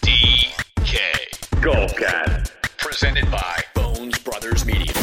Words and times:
DK. 0.00 0.96
Golf 1.60 1.94
Cast. 1.94 2.52
Presented 2.78 3.30
by 3.30 3.62
Bones 3.74 4.18
Brothers 4.20 4.64
Media. 4.64 4.94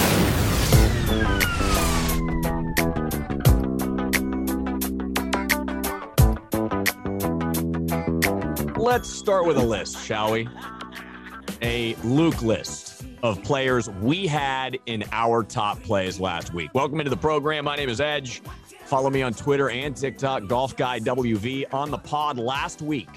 Let's 8.75 9.07
start 9.07 9.45
with 9.45 9.57
a 9.57 9.63
list, 9.63 10.03
shall 10.03 10.31
we? 10.31 10.49
A 11.61 11.95
Luke 12.03 12.41
list 12.41 13.05
of 13.21 13.43
players 13.43 13.87
we 14.01 14.25
had 14.25 14.79
in 14.87 15.03
our 15.11 15.43
top 15.43 15.83
plays 15.83 16.19
last 16.19 16.55
week. 16.55 16.71
Welcome 16.73 16.99
into 17.01 17.11
the 17.11 17.17
program. 17.17 17.65
My 17.65 17.75
name 17.75 17.89
is 17.89 18.01
Edge. 18.01 18.41
Follow 18.85 19.11
me 19.11 19.21
on 19.21 19.33
Twitter 19.33 19.69
and 19.69 19.95
TikTok, 19.95 20.47
Golf 20.47 20.75
Guy 20.75 20.99
WV. 20.99 21.71
On 21.71 21.91
the 21.91 21.97
pod 21.97 22.37
last 22.39 22.81
week, 22.81 23.09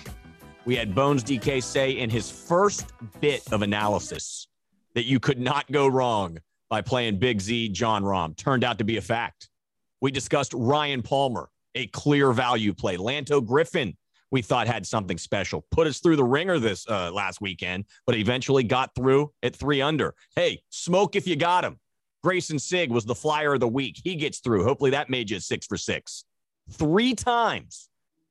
we 0.68 0.76
had 0.76 0.94
Bones 0.94 1.24
DK 1.24 1.62
say 1.62 1.92
in 1.92 2.10
his 2.10 2.30
first 2.30 2.92
bit 3.22 3.42
of 3.52 3.62
analysis 3.62 4.48
that 4.92 5.06
you 5.06 5.18
could 5.18 5.38
not 5.38 5.64
go 5.72 5.88
wrong 5.88 6.36
by 6.68 6.82
playing 6.82 7.18
Big 7.18 7.40
Z 7.40 7.70
Jon 7.70 8.02
Rahm. 8.02 8.36
Turned 8.36 8.64
out 8.64 8.76
to 8.76 8.84
be 8.84 8.98
a 8.98 9.00
fact. 9.00 9.48
We 10.02 10.10
discussed 10.10 10.52
Ryan 10.52 11.00
Palmer, 11.00 11.48
a 11.74 11.86
clear 11.86 12.32
value 12.34 12.74
play. 12.74 12.98
Lanto 12.98 13.42
Griffin, 13.42 13.96
we 14.30 14.42
thought 14.42 14.66
had 14.66 14.86
something 14.86 15.16
special. 15.16 15.64
Put 15.70 15.86
us 15.86 16.00
through 16.00 16.16
the 16.16 16.24
ringer 16.24 16.58
this 16.58 16.86
uh, 16.86 17.12
last 17.12 17.40
weekend, 17.40 17.86
but 18.04 18.14
eventually 18.14 18.62
got 18.62 18.94
through 18.94 19.32
at 19.42 19.56
three 19.56 19.80
under. 19.80 20.14
Hey, 20.36 20.60
smoke 20.68 21.16
if 21.16 21.26
you 21.26 21.34
got 21.36 21.64
him. 21.64 21.78
Greyson 22.22 22.60
Sigg 22.60 22.90
was 22.90 23.06
the 23.06 23.14
flyer 23.14 23.54
of 23.54 23.60
the 23.60 23.68
week. 23.68 24.02
He 24.04 24.16
gets 24.16 24.40
through. 24.40 24.64
Hopefully 24.64 24.90
that 24.90 25.08
made 25.08 25.30
you 25.30 25.40
six 25.40 25.66
for 25.66 25.78
six. 25.78 26.26
Three 26.68 27.14
times 27.14 27.88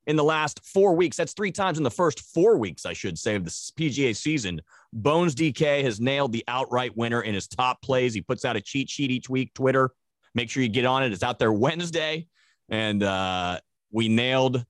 in 0.07 0.15
the 0.15 0.23
last 0.23 0.65
four 0.65 0.95
weeks. 0.95 1.17
That's 1.17 1.33
three 1.33 1.51
times 1.51 1.77
in 1.77 1.83
the 1.83 1.91
first 1.91 2.21
four 2.21 2.57
weeks, 2.57 2.85
I 2.85 2.93
should 2.93 3.19
say, 3.19 3.35
of 3.35 3.43
the 3.43 3.51
PGA 3.51 4.15
season. 4.15 4.61
Bones 4.93 5.35
DK 5.35 5.83
has 5.83 5.99
nailed 5.99 6.31
the 6.31 6.45
outright 6.47 6.95
winner 6.95 7.21
in 7.21 7.35
his 7.35 7.47
top 7.47 7.81
plays. 7.81 8.13
He 8.13 8.21
puts 8.21 8.45
out 8.45 8.55
a 8.55 8.61
cheat 8.61 8.89
sheet 8.89 9.11
each 9.11 9.29
week, 9.29 9.53
Twitter. 9.53 9.91
Make 10.33 10.49
sure 10.49 10.63
you 10.63 10.69
get 10.69 10.85
on 10.85 11.03
it. 11.03 11.11
It's 11.11 11.23
out 11.23 11.39
there 11.39 11.51
Wednesday. 11.51 12.27
And 12.69 13.03
uh, 13.03 13.59
we 13.91 14.07
nailed 14.07 14.65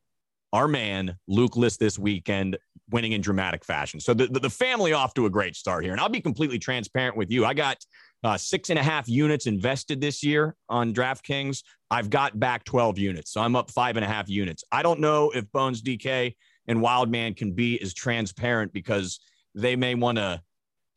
our 0.54 0.68
man 0.68 1.18
Luke 1.28 1.56
List 1.56 1.80
this 1.80 2.00
weekend, 2.00 2.58
winning 2.90 3.12
in 3.12 3.22
dramatic 3.22 3.64
fashion. 3.64 4.00
So 4.00 4.14
the, 4.14 4.28
the, 4.28 4.40
the, 4.40 4.50
family 4.50 4.94
off 4.94 5.14
to 5.16 5.26
a 5.26 5.30
great 5.30 5.56
start 5.56 5.84
here. 5.84 5.92
And 5.92 6.02
I'll 6.02 6.10
be 6.10 6.22
completely 6.22 6.58
transparent 6.58 7.18
with 7.18 7.30
you. 7.30 7.46
I 7.46 7.54
got 7.54 7.78
uh, 8.23 8.38
six 8.38 8.70
and 8.70 8.80
a 8.80 8.84
half 8.84 9.08
units 9.08 9.46
invested 9.48 10.02
this 10.02 10.23
year 10.23 10.56
on 10.70 10.94
DraftKings. 10.94 11.64
I've 11.92 12.10
got 12.10 12.40
back 12.40 12.64
12 12.66 12.98
units. 12.98 13.32
So 13.32 13.42
I'm 13.42 13.56
up 13.56 13.72
five 13.72 13.96
and 13.96 14.04
a 14.04 14.08
half 14.08 14.30
units. 14.30 14.64
I 14.72 14.84
don't 14.84 15.00
know 15.00 15.32
if 15.32 15.50
Bones 15.52 15.82
DK 15.82 16.36
and 16.68 16.82
Wildman 16.82 17.36
can 17.36 17.54
be 17.54 17.82
as 17.82 17.94
transparent 17.94 18.73
because 18.73 19.20
they 19.56 19.76
may 19.76 19.95
want 19.95 20.18
to 20.18 20.42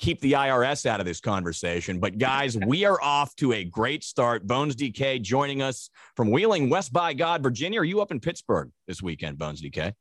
keep 0.00 0.20
the 0.20 0.32
IRS 0.32 0.86
out 0.86 0.98
of 0.98 1.06
this 1.06 1.20
conversation. 1.20 2.00
But 2.00 2.18
guys, 2.18 2.56
we 2.56 2.84
are 2.84 3.00
off 3.02 3.36
to 3.36 3.52
a 3.52 3.64
great 3.64 4.02
start. 4.02 4.46
Bones 4.46 4.74
DK 4.74 5.20
joining 5.20 5.60
us 5.60 5.90
from 6.16 6.30
Wheeling, 6.30 6.70
West 6.70 6.92
by 6.92 7.12
God, 7.12 7.42
Virginia. 7.42 7.80
Are 7.80 7.84
you 7.84 8.00
up 8.00 8.10
in 8.10 8.18
Pittsburgh 8.18 8.70
this 8.88 9.02
weekend, 9.02 9.38
Bones 9.38 9.62
DK? 9.62 9.92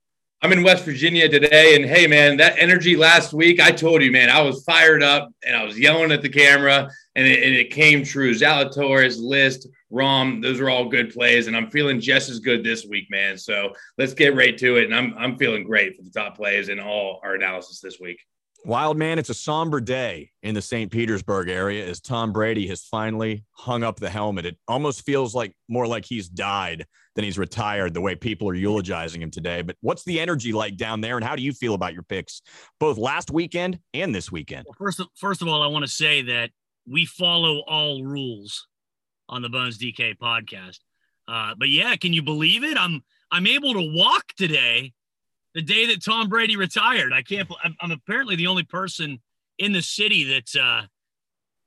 I'm 0.41 0.53
in 0.53 0.63
West 0.63 0.85
Virginia 0.85 1.27
today. 1.27 1.75
And 1.75 1.83
hey, 1.83 2.07
man, 2.07 2.37
that 2.37 2.55
energy 2.57 2.95
last 2.95 3.33
week, 3.33 3.59
I 3.59 3.71
told 3.71 4.01
you, 4.01 4.09
man, 4.09 4.29
I 4.29 4.41
was 4.41 4.63
fired 4.63 5.03
up 5.03 5.29
and 5.45 5.53
I 5.53 5.65
was 5.65 5.77
yelling 5.77 6.13
at 6.13 6.21
the 6.21 6.29
camera 6.29 6.89
and 7.15 7.27
it, 7.27 7.43
and 7.43 7.53
it 7.53 7.71
came 7.71 8.05
true. 8.05 8.33
Zalatoris, 8.33 9.19
List, 9.19 9.67
Rahm, 9.91 10.41
those 10.41 10.61
are 10.61 10.69
all 10.69 10.87
good 10.87 11.11
plays. 11.11 11.47
And 11.47 11.57
I'm 11.57 11.69
feeling 11.69 11.99
just 11.99 12.29
as 12.29 12.39
good 12.39 12.63
this 12.63 12.85
week, 12.85 13.07
man. 13.09 13.37
So 13.37 13.73
let's 13.97 14.13
get 14.13 14.33
right 14.33 14.57
to 14.59 14.77
it. 14.77 14.85
And 14.85 14.95
I'm, 14.95 15.13
I'm 15.17 15.37
feeling 15.37 15.65
great 15.65 15.97
for 15.97 16.03
the 16.03 16.09
top 16.09 16.37
plays 16.37 16.69
in 16.69 16.79
all 16.79 17.19
our 17.21 17.35
analysis 17.35 17.81
this 17.81 17.99
week. 17.99 18.21
Wild 18.65 18.97
man, 18.97 19.17
it's 19.17 19.29
a 19.29 19.33
somber 19.33 19.79
day 19.79 20.31
in 20.43 20.53
the 20.53 20.61
St. 20.61 20.91
Petersburg 20.91 21.47
area 21.49 21.87
as 21.87 22.01
Tom 22.01 22.33
Brady 22.33 22.67
has 22.67 22.81
finally 22.81 23.45
hung 23.51 23.83
up 23.83 23.99
the 23.99 24.09
helmet. 24.09 24.45
It 24.45 24.57
almost 24.67 25.05
feels 25.05 25.33
like 25.33 25.55
more 25.69 25.87
like 25.87 26.05
he's 26.05 26.27
died 26.27 26.85
than 27.15 27.23
he's 27.23 27.37
retired, 27.37 27.93
the 27.93 28.01
way 28.01 28.15
people 28.15 28.49
are 28.49 28.53
eulogizing 28.53 29.21
him 29.21 29.31
today. 29.31 29.61
But 29.61 29.77
what's 29.81 30.03
the 30.03 30.19
energy 30.19 30.51
like 30.51 30.75
down 30.75 30.99
there, 31.01 31.15
and 31.15 31.25
how 31.25 31.35
do 31.35 31.41
you 31.41 31.53
feel 31.53 31.73
about 31.73 31.93
your 31.93 32.03
picks, 32.03 32.41
both 32.79 32.97
last 32.97 33.31
weekend 33.31 33.79
and 33.93 34.13
this 34.13 34.31
weekend? 34.31 34.65
Well, 34.67 34.75
first, 34.77 35.01
first 35.15 35.41
of 35.41 35.47
all, 35.47 35.63
I 35.63 35.67
want 35.67 35.85
to 35.85 35.91
say 35.91 36.21
that 36.23 36.51
we 36.85 37.05
follow 37.05 37.63
all 37.67 38.03
rules 38.03 38.67
on 39.29 39.41
the 39.41 39.49
Bones 39.49 39.77
DK 39.77 40.17
podcast. 40.17 40.79
Uh, 41.27 41.53
but 41.57 41.69
yeah, 41.69 41.95
can 41.95 42.11
you 42.11 42.23
believe 42.23 42.63
it? 42.63 42.77
I'm 42.77 43.03
I'm 43.31 43.47
able 43.47 43.73
to 43.73 43.91
walk 43.95 44.33
today 44.35 44.93
the 45.53 45.61
day 45.61 45.87
that 45.87 46.03
Tom 46.03 46.29
Brady 46.29 46.55
retired. 46.55 47.13
I 47.13 47.21
can't. 47.21 47.49
I'm, 47.63 47.75
I'm 47.81 47.91
apparently 47.91 48.35
the 48.35 48.47
only 48.47 48.63
person 48.63 49.19
in 49.57 49.73
the 49.73 49.81
city 49.81 50.23
that's, 50.23 50.55
uh, 50.55 50.83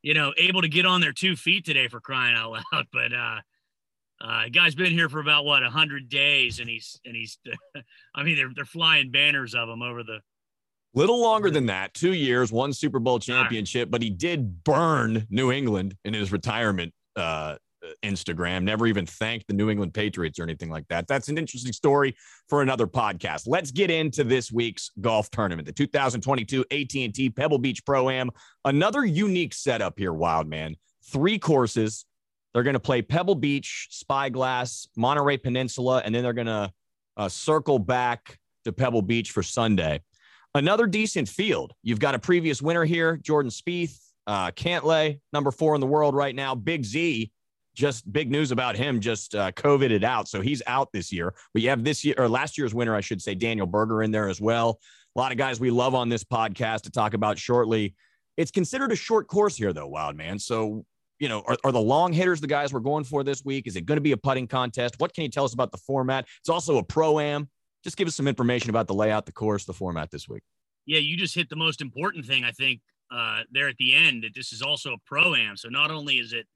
you 0.02 0.14
know, 0.14 0.32
able 0.38 0.62
to 0.62 0.68
get 0.68 0.86
on 0.86 1.00
their 1.00 1.12
two 1.12 1.36
feet 1.36 1.64
today 1.64 1.88
for 1.88 2.00
crying 2.00 2.36
out 2.36 2.52
loud. 2.72 2.86
But 2.92 3.12
uh, 3.12 3.40
uh, 4.20 4.48
guy's 4.52 4.74
been 4.74 4.92
here 4.92 5.08
for 5.08 5.20
about 5.20 5.44
what 5.44 5.62
a 5.62 5.70
hundred 5.70 6.08
days, 6.08 6.60
and 6.60 6.68
he's 6.68 7.00
and 7.04 7.16
he's. 7.16 7.38
I 8.14 8.22
mean, 8.22 8.36
they're 8.36 8.52
they're 8.54 8.64
flying 8.64 9.10
banners 9.10 9.54
of 9.54 9.68
him 9.68 9.82
over 9.82 10.02
the. 10.02 10.20
Little 10.94 11.22
longer 11.22 11.50
than 11.50 11.66
that, 11.66 11.94
two 11.94 12.12
years, 12.12 12.52
one 12.52 12.74
Super 12.74 12.98
Bowl 12.98 13.18
championship, 13.18 13.90
but 13.90 14.02
he 14.02 14.10
did 14.10 14.62
burn 14.62 15.26
New 15.30 15.50
England 15.50 15.96
in 16.04 16.12
his 16.12 16.30
retirement 16.30 16.92
uh, 17.16 17.56
Instagram, 18.02 18.62
never 18.62 18.86
even 18.86 19.06
thanked 19.06 19.46
the 19.48 19.54
New 19.54 19.70
England 19.70 19.94
Patriots 19.94 20.38
or 20.38 20.44
anything 20.44 20.70
like 20.70 20.86
that. 20.88 21.06
That's 21.06 21.28
an 21.28 21.38
interesting 21.38 21.72
story 21.72 22.16
for 22.48 22.62
another 22.62 22.86
podcast. 22.86 23.44
Let's 23.46 23.70
get 23.70 23.90
into 23.90 24.24
this 24.24 24.52
week's 24.52 24.90
golf 25.00 25.30
tournament, 25.30 25.66
the 25.66 25.72
2022 25.72 26.64
AT&T 26.70 27.30
Pebble 27.30 27.58
Beach 27.58 27.84
Pro-Am. 27.84 28.30
Another 28.64 29.04
unique 29.04 29.54
setup 29.54 29.98
here, 29.98 30.12
Wild 30.12 30.46
Man. 30.46 30.76
Three 31.04 31.38
courses. 31.38 32.04
They're 32.52 32.62
going 32.62 32.74
to 32.74 32.80
play 32.80 33.02
Pebble 33.02 33.34
Beach, 33.34 33.88
Spyglass, 33.90 34.86
Monterey 34.96 35.38
Peninsula, 35.38 36.02
and 36.04 36.14
then 36.14 36.22
they're 36.22 36.32
going 36.32 36.46
to 36.46 36.72
uh, 37.16 37.28
circle 37.28 37.78
back 37.78 38.38
to 38.64 38.72
Pebble 38.72 39.02
Beach 39.02 39.30
for 39.30 39.42
Sunday. 39.42 40.02
Another 40.54 40.86
decent 40.86 41.28
field. 41.28 41.72
You've 41.82 41.98
got 41.98 42.14
a 42.14 42.18
previous 42.18 42.60
winner 42.60 42.84
here, 42.84 43.16
Jordan 43.16 43.50
Spieth, 43.50 43.98
uh, 44.26 44.50
Cantlay, 44.50 45.18
number 45.32 45.50
four 45.50 45.74
in 45.74 45.80
the 45.80 45.86
world 45.86 46.14
right 46.14 46.34
now. 46.34 46.54
Big 46.54 46.84
Z, 46.84 47.32
just 47.74 48.10
big 48.12 48.30
news 48.30 48.50
about 48.50 48.76
him 48.76 49.00
just 49.00 49.34
uh, 49.34 49.50
covided 49.52 50.04
out. 50.04 50.28
So 50.28 50.40
he's 50.40 50.62
out 50.66 50.90
this 50.92 51.12
year. 51.12 51.34
But 51.52 51.62
you 51.62 51.70
have 51.70 51.84
this 51.84 52.04
year 52.04 52.14
or 52.18 52.28
last 52.28 52.58
year's 52.58 52.74
winner 52.74 52.94
i 52.94 53.00
should 53.00 53.22
say 53.22 53.34
daniel 53.34 53.66
berger 53.66 54.02
in 54.02 54.10
there 54.10 54.28
as 54.28 54.40
well. 54.40 54.80
A 55.16 55.18
lot 55.18 55.32
of 55.32 55.38
guys 55.38 55.60
we 55.60 55.70
love 55.70 55.94
on 55.94 56.08
this 56.08 56.24
podcast 56.24 56.82
to 56.82 56.90
talk 56.90 57.14
about 57.14 57.38
shortly. 57.38 57.94
It's 58.36 58.50
considered 58.50 58.92
a 58.92 58.96
short 58.96 59.28
course 59.28 59.56
here 59.56 59.72
though 59.72 59.86
wild 59.86 60.16
man. 60.16 60.38
So 60.38 60.84
you 61.18 61.28
know 61.28 61.42
are, 61.46 61.56
are 61.64 61.72
the 61.72 61.80
long 61.80 62.12
hitters 62.12 62.40
the 62.40 62.46
guys 62.46 62.72
we're 62.72 62.80
going 62.80 63.04
for 63.04 63.24
this 63.24 63.44
week? 63.44 63.66
Is 63.66 63.76
it 63.76 63.86
going 63.86 63.96
to 63.96 64.02
be 64.02 64.12
a 64.12 64.16
putting 64.16 64.46
contest? 64.46 64.96
What 64.98 65.14
can 65.14 65.22
you 65.22 65.30
tell 65.30 65.44
us 65.44 65.54
about 65.54 65.72
the 65.72 65.78
format? 65.78 66.26
It's 66.40 66.48
also 66.48 66.78
a 66.78 66.82
pro 66.82 67.18
am. 67.20 67.48
Just 67.84 67.96
give 67.96 68.06
us 68.06 68.14
some 68.14 68.28
information 68.28 68.70
about 68.70 68.86
the 68.86 68.94
layout 68.94 69.26
the 69.26 69.32
course 69.32 69.64
the 69.64 69.72
format 69.72 70.10
this 70.10 70.28
week. 70.28 70.42
Yeah 70.86 70.98
you 70.98 71.16
just 71.16 71.34
hit 71.34 71.48
the 71.48 71.56
most 71.56 71.80
important 71.80 72.26
thing 72.26 72.44
i 72.44 72.50
think 72.50 72.80
uh, 73.12 73.42
there 73.50 73.68
at 73.68 73.76
the 73.76 73.94
end 73.94 74.24
that 74.24 74.34
this 74.34 74.52
is 74.52 74.62
also 74.62 74.94
a 74.94 74.98
pro 75.04 75.34
am. 75.34 75.56
So 75.56 75.68
not 75.68 75.90
only 75.90 76.14
is 76.14 76.32
it 76.32 76.46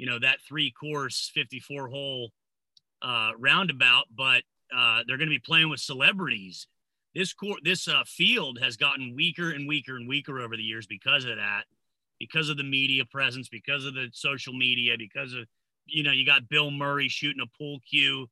you 0.00 0.06
know 0.06 0.18
that 0.18 0.38
three 0.48 0.70
course 0.70 1.30
54 1.34 1.88
hole 1.88 2.32
uh, 3.02 3.32
roundabout 3.38 4.06
but 4.16 4.42
uh, 4.74 5.02
they're 5.06 5.18
going 5.18 5.28
to 5.28 5.34
be 5.34 5.40
playing 5.40 5.68
with 5.68 5.80
celebrities. 5.80 6.66
This 7.14 7.32
court 7.32 7.60
this 7.64 7.86
uh, 7.86 8.02
field 8.06 8.58
has 8.62 8.76
gotten 8.76 9.14
weaker 9.14 9.50
and 9.50 9.68
weaker 9.68 9.96
and 9.96 10.08
weaker 10.08 10.40
over 10.40 10.56
the 10.56 10.62
years 10.62 10.86
because 10.86 11.24
of 11.24 11.36
that 11.36 11.64
because 12.18 12.48
of 12.48 12.56
the 12.56 12.64
media 12.64 13.04
presence 13.04 13.48
because 13.48 13.84
of 13.84 13.94
the 13.94 14.08
social 14.12 14.52
media 14.52 14.94
because 14.96 15.34
of 15.34 15.44
you 15.86 16.02
know 16.02 16.12
you 16.12 16.24
got 16.24 16.48
bill 16.48 16.70
murray 16.70 17.08
shooting 17.08 17.42
a 17.42 17.58
pool 17.58 17.80
cue 17.88 18.26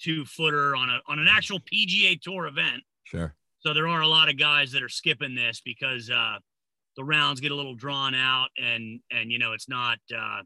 two 0.00 0.24
footer 0.24 0.74
on 0.74 0.90
a 0.90 1.00
on 1.06 1.18
an 1.18 1.28
actual 1.28 1.60
pga 1.60 2.20
tour 2.20 2.46
event. 2.46 2.82
Sure. 3.04 3.34
So 3.60 3.72
there 3.72 3.88
are 3.88 4.02
a 4.02 4.08
lot 4.08 4.28
of 4.28 4.36
guys 4.36 4.72
that 4.72 4.82
are 4.82 4.90
skipping 4.90 5.34
this 5.34 5.62
because 5.64 6.10
uh, 6.10 6.36
the 6.96 7.04
rounds 7.04 7.40
get 7.40 7.52
a 7.52 7.54
little 7.54 7.74
drawn 7.74 8.14
out 8.14 8.48
and 8.58 9.00
and 9.12 9.30
you 9.30 9.38
know 9.38 9.52
it's 9.52 9.68
not 9.68 9.98
uh, 10.14 10.42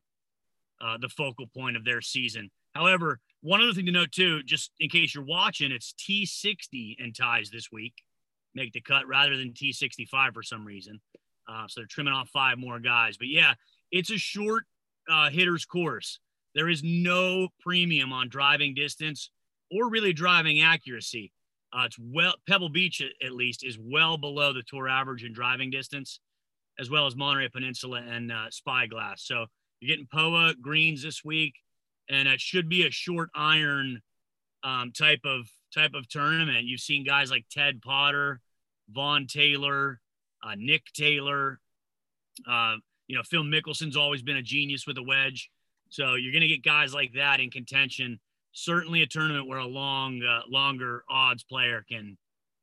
uh, 0.80 0.98
the 0.98 1.08
focal 1.08 1.46
point 1.46 1.76
of 1.76 1.84
their 1.84 2.00
season. 2.00 2.50
However, 2.74 3.20
one 3.40 3.60
other 3.60 3.72
thing 3.72 3.86
to 3.86 3.92
note 3.92 4.12
too, 4.12 4.42
just 4.42 4.72
in 4.80 4.88
case 4.88 5.14
you're 5.14 5.24
watching, 5.24 5.72
it's 5.72 5.94
T60 5.94 6.96
and 7.02 7.14
ties 7.14 7.50
this 7.50 7.70
week 7.70 7.94
make 8.54 8.72
the 8.72 8.80
cut 8.80 9.06
rather 9.06 9.36
than 9.36 9.52
T65 9.52 10.34
for 10.34 10.42
some 10.42 10.66
reason. 10.66 11.00
Uh, 11.48 11.66
so 11.68 11.80
they're 11.80 11.86
trimming 11.86 12.12
off 12.12 12.28
five 12.28 12.58
more 12.58 12.78
guys. 12.78 13.16
But 13.16 13.28
yeah, 13.28 13.54
it's 13.90 14.10
a 14.10 14.18
short 14.18 14.64
uh, 15.10 15.30
hitter's 15.30 15.64
course. 15.64 16.18
There 16.54 16.68
is 16.68 16.82
no 16.82 17.48
premium 17.60 18.12
on 18.12 18.28
driving 18.28 18.74
distance 18.74 19.30
or 19.70 19.90
really 19.90 20.12
driving 20.12 20.60
accuracy. 20.60 21.32
Uh, 21.72 21.84
it's 21.84 21.98
well 21.98 22.34
Pebble 22.48 22.70
Beach 22.70 23.02
at, 23.24 23.32
least 23.32 23.64
is 23.64 23.78
well 23.78 24.16
below 24.16 24.52
the 24.52 24.62
tour 24.62 24.88
average 24.88 25.24
in 25.24 25.32
driving 25.32 25.70
distance, 25.70 26.20
as 26.78 26.90
well 26.90 27.06
as 27.06 27.14
Monterey 27.14 27.48
Peninsula 27.48 28.02
and 28.02 28.32
uh, 28.32 28.46
Spyglass. 28.50 29.22
So 29.24 29.46
you're 29.80 29.88
getting 29.88 30.08
POA 30.12 30.54
greens 30.60 31.02
this 31.02 31.24
week, 31.24 31.54
and 32.08 32.28
it 32.28 32.40
should 32.40 32.68
be 32.68 32.86
a 32.86 32.90
short 32.90 33.30
iron 33.34 34.02
um, 34.64 34.92
type 34.92 35.20
of 35.24 35.48
type 35.74 35.94
of 35.94 36.08
tournament. 36.08 36.64
You've 36.64 36.80
seen 36.80 37.04
guys 37.04 37.30
like 37.30 37.44
Ted 37.50 37.80
Potter 37.82 38.40
Vaughn 38.90 39.26
Taylor, 39.26 40.00
uh, 40.42 40.54
Nick 40.56 40.84
Taylor. 40.94 41.60
Uh, 42.48 42.76
you 43.06 43.16
know, 43.16 43.22
Phil 43.22 43.42
Mickelson's 43.42 43.96
always 43.96 44.22
been 44.22 44.36
a 44.36 44.42
genius 44.42 44.86
with 44.86 44.98
a 44.98 45.02
wedge. 45.02 45.50
So 45.90 46.14
you're 46.14 46.32
going 46.32 46.42
to 46.42 46.48
get 46.48 46.62
guys 46.62 46.92
like 46.92 47.12
that 47.14 47.40
in 47.40 47.50
contention. 47.50 48.20
Certainly 48.52 49.02
a 49.02 49.06
tournament 49.06 49.46
where 49.46 49.58
a 49.58 49.66
long, 49.66 50.22
uh, 50.22 50.40
longer 50.48 51.04
odds 51.08 51.44
player 51.44 51.84
can 51.88 52.16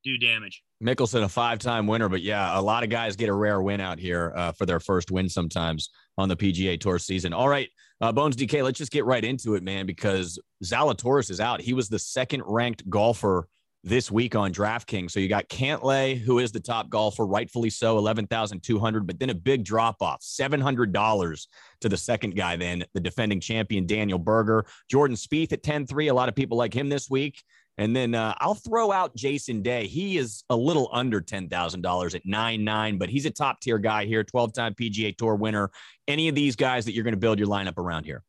do 0.04 0.18
damage. 0.18 0.62
Mickelson, 0.82 1.24
a 1.24 1.28
five-time 1.28 1.86
winner, 1.86 2.08
but 2.08 2.22
yeah, 2.22 2.58
a 2.58 2.62
lot 2.62 2.84
of 2.84 2.90
guys 2.90 3.16
get 3.16 3.28
a 3.28 3.32
rare 3.32 3.60
win 3.60 3.80
out 3.80 3.98
here 3.98 4.32
uh, 4.36 4.52
for 4.52 4.66
their 4.66 4.78
first 4.78 5.10
win 5.10 5.28
sometimes 5.28 5.90
on 6.18 6.28
the 6.28 6.36
PGA 6.36 6.80
Tour 6.80 6.98
season. 6.98 7.32
All 7.32 7.48
right, 7.48 7.68
uh, 8.00 8.12
Bones 8.12 8.36
DK, 8.36 8.62
let's 8.62 8.78
just 8.78 8.92
get 8.92 9.04
right 9.04 9.24
into 9.24 9.54
it, 9.54 9.62
man, 9.62 9.86
because 9.86 10.38
Zalatoris 10.64 11.30
is 11.30 11.40
out. 11.40 11.60
He 11.60 11.72
was 11.72 11.88
the 11.88 11.98
second-ranked 11.98 12.88
golfer 12.88 13.48
this 13.86 14.10
week 14.10 14.34
on 14.34 14.52
DraftKings. 14.52 15.12
So 15.12 15.20
you 15.20 15.28
got 15.28 15.48
Cantlay, 15.48 16.18
who 16.18 16.40
is 16.40 16.50
the 16.50 16.60
top 16.60 16.90
golfer, 16.90 17.24
rightfully 17.24 17.70
so, 17.70 17.96
11,200, 17.98 19.06
but 19.06 19.18
then 19.20 19.30
a 19.30 19.34
big 19.34 19.64
drop 19.64 20.02
off, 20.02 20.20
$700 20.22 21.46
to 21.80 21.88
the 21.88 21.96
second 21.96 22.34
guy, 22.34 22.56
then 22.56 22.84
the 22.94 23.00
defending 23.00 23.38
champion, 23.38 23.86
Daniel 23.86 24.18
Berger. 24.18 24.66
Jordan 24.90 25.16
Spieth 25.16 25.52
at 25.52 25.62
10 25.62 25.86
3. 25.86 26.08
A 26.08 26.14
lot 26.14 26.28
of 26.28 26.34
people 26.34 26.58
like 26.58 26.74
him 26.74 26.88
this 26.88 27.08
week. 27.08 27.42
And 27.78 27.94
then 27.94 28.14
uh, 28.14 28.34
I'll 28.38 28.54
throw 28.54 28.90
out 28.90 29.14
Jason 29.14 29.62
Day. 29.62 29.86
He 29.86 30.16
is 30.16 30.44
a 30.48 30.56
little 30.56 30.88
under 30.92 31.20
$10,000 31.20 32.14
at 32.14 32.22
9 32.24 32.64
9, 32.64 32.98
but 32.98 33.08
he's 33.08 33.26
a 33.26 33.30
top 33.30 33.60
tier 33.60 33.78
guy 33.78 34.06
here, 34.06 34.24
12 34.24 34.52
time 34.52 34.74
PGA 34.74 35.16
Tour 35.16 35.34
winner. 35.34 35.70
Any 36.08 36.28
of 36.28 36.34
these 36.34 36.56
guys 36.56 36.84
that 36.86 36.92
you're 36.92 37.04
going 37.04 37.12
to 37.12 37.20
build 37.20 37.38
your 37.38 37.48
lineup 37.48 37.78
around 37.78 38.04
here? 38.04 38.22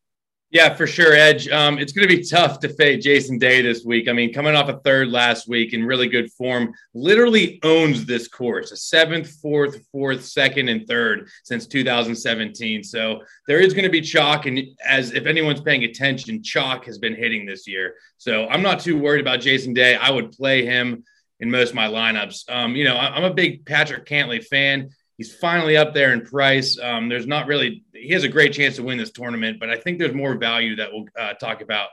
Yeah, 0.49 0.73
for 0.73 0.87
sure, 0.87 1.13
Edge. 1.13 1.49
Um, 1.49 1.77
it's 1.77 1.91
going 1.91 2.07
to 2.07 2.15
be 2.15 2.23
tough 2.23 2.61
to 2.61 2.69
fade 2.69 3.01
Jason 3.01 3.37
Day 3.37 3.61
this 3.61 3.83
week. 3.83 4.07
I 4.07 4.13
mean, 4.13 4.31
coming 4.31 4.55
off 4.55 4.69
a 4.69 4.79
third 4.79 5.09
last 5.09 5.49
week 5.49 5.73
in 5.73 5.83
really 5.85 6.07
good 6.07 6.31
form, 6.31 6.71
literally 6.93 7.59
owns 7.63 8.05
this 8.05 8.29
course 8.29 8.71
a 8.71 8.77
seventh, 8.77 9.29
fourth, 9.41 9.85
fourth, 9.91 10.23
second, 10.23 10.69
and 10.69 10.87
third 10.87 11.27
since 11.43 11.67
2017. 11.67 12.81
So 12.81 13.23
there 13.45 13.59
is 13.59 13.73
going 13.73 13.83
to 13.83 13.89
be 13.89 13.99
chalk. 13.99 14.45
And 14.45 14.61
as 14.85 15.11
if 15.11 15.25
anyone's 15.25 15.59
paying 15.59 15.83
attention, 15.83 16.41
chalk 16.41 16.85
has 16.85 16.97
been 16.97 17.15
hitting 17.15 17.45
this 17.45 17.67
year. 17.67 17.95
So 18.17 18.47
I'm 18.47 18.61
not 18.61 18.79
too 18.79 18.97
worried 18.97 19.21
about 19.21 19.41
Jason 19.41 19.73
Day. 19.73 19.97
I 19.97 20.11
would 20.11 20.31
play 20.31 20.65
him 20.65 21.03
in 21.41 21.51
most 21.51 21.69
of 21.69 21.75
my 21.75 21.87
lineups. 21.87 22.49
Um, 22.49 22.73
you 22.73 22.85
know, 22.85 22.95
I'm 22.95 23.25
a 23.25 23.33
big 23.33 23.65
Patrick 23.65 24.05
Cantlay 24.05 24.41
fan 24.41 24.91
he's 25.17 25.35
finally 25.35 25.75
up 25.75 25.93
there 25.93 26.13
in 26.13 26.21
price. 26.21 26.79
Um, 26.79 27.09
there's 27.09 27.27
not 27.27 27.47
really 27.47 27.83
he 27.93 28.09
has 28.09 28.23
a 28.23 28.29
great 28.29 28.53
chance 28.53 28.75
to 28.77 28.83
win 28.83 28.97
this 28.97 29.11
tournament, 29.11 29.59
but 29.59 29.69
I 29.69 29.77
think 29.77 29.99
there's 29.99 30.13
more 30.13 30.35
value 30.35 30.75
that 30.77 30.91
we'll 30.91 31.05
uh, 31.19 31.33
talk 31.33 31.61
about 31.61 31.89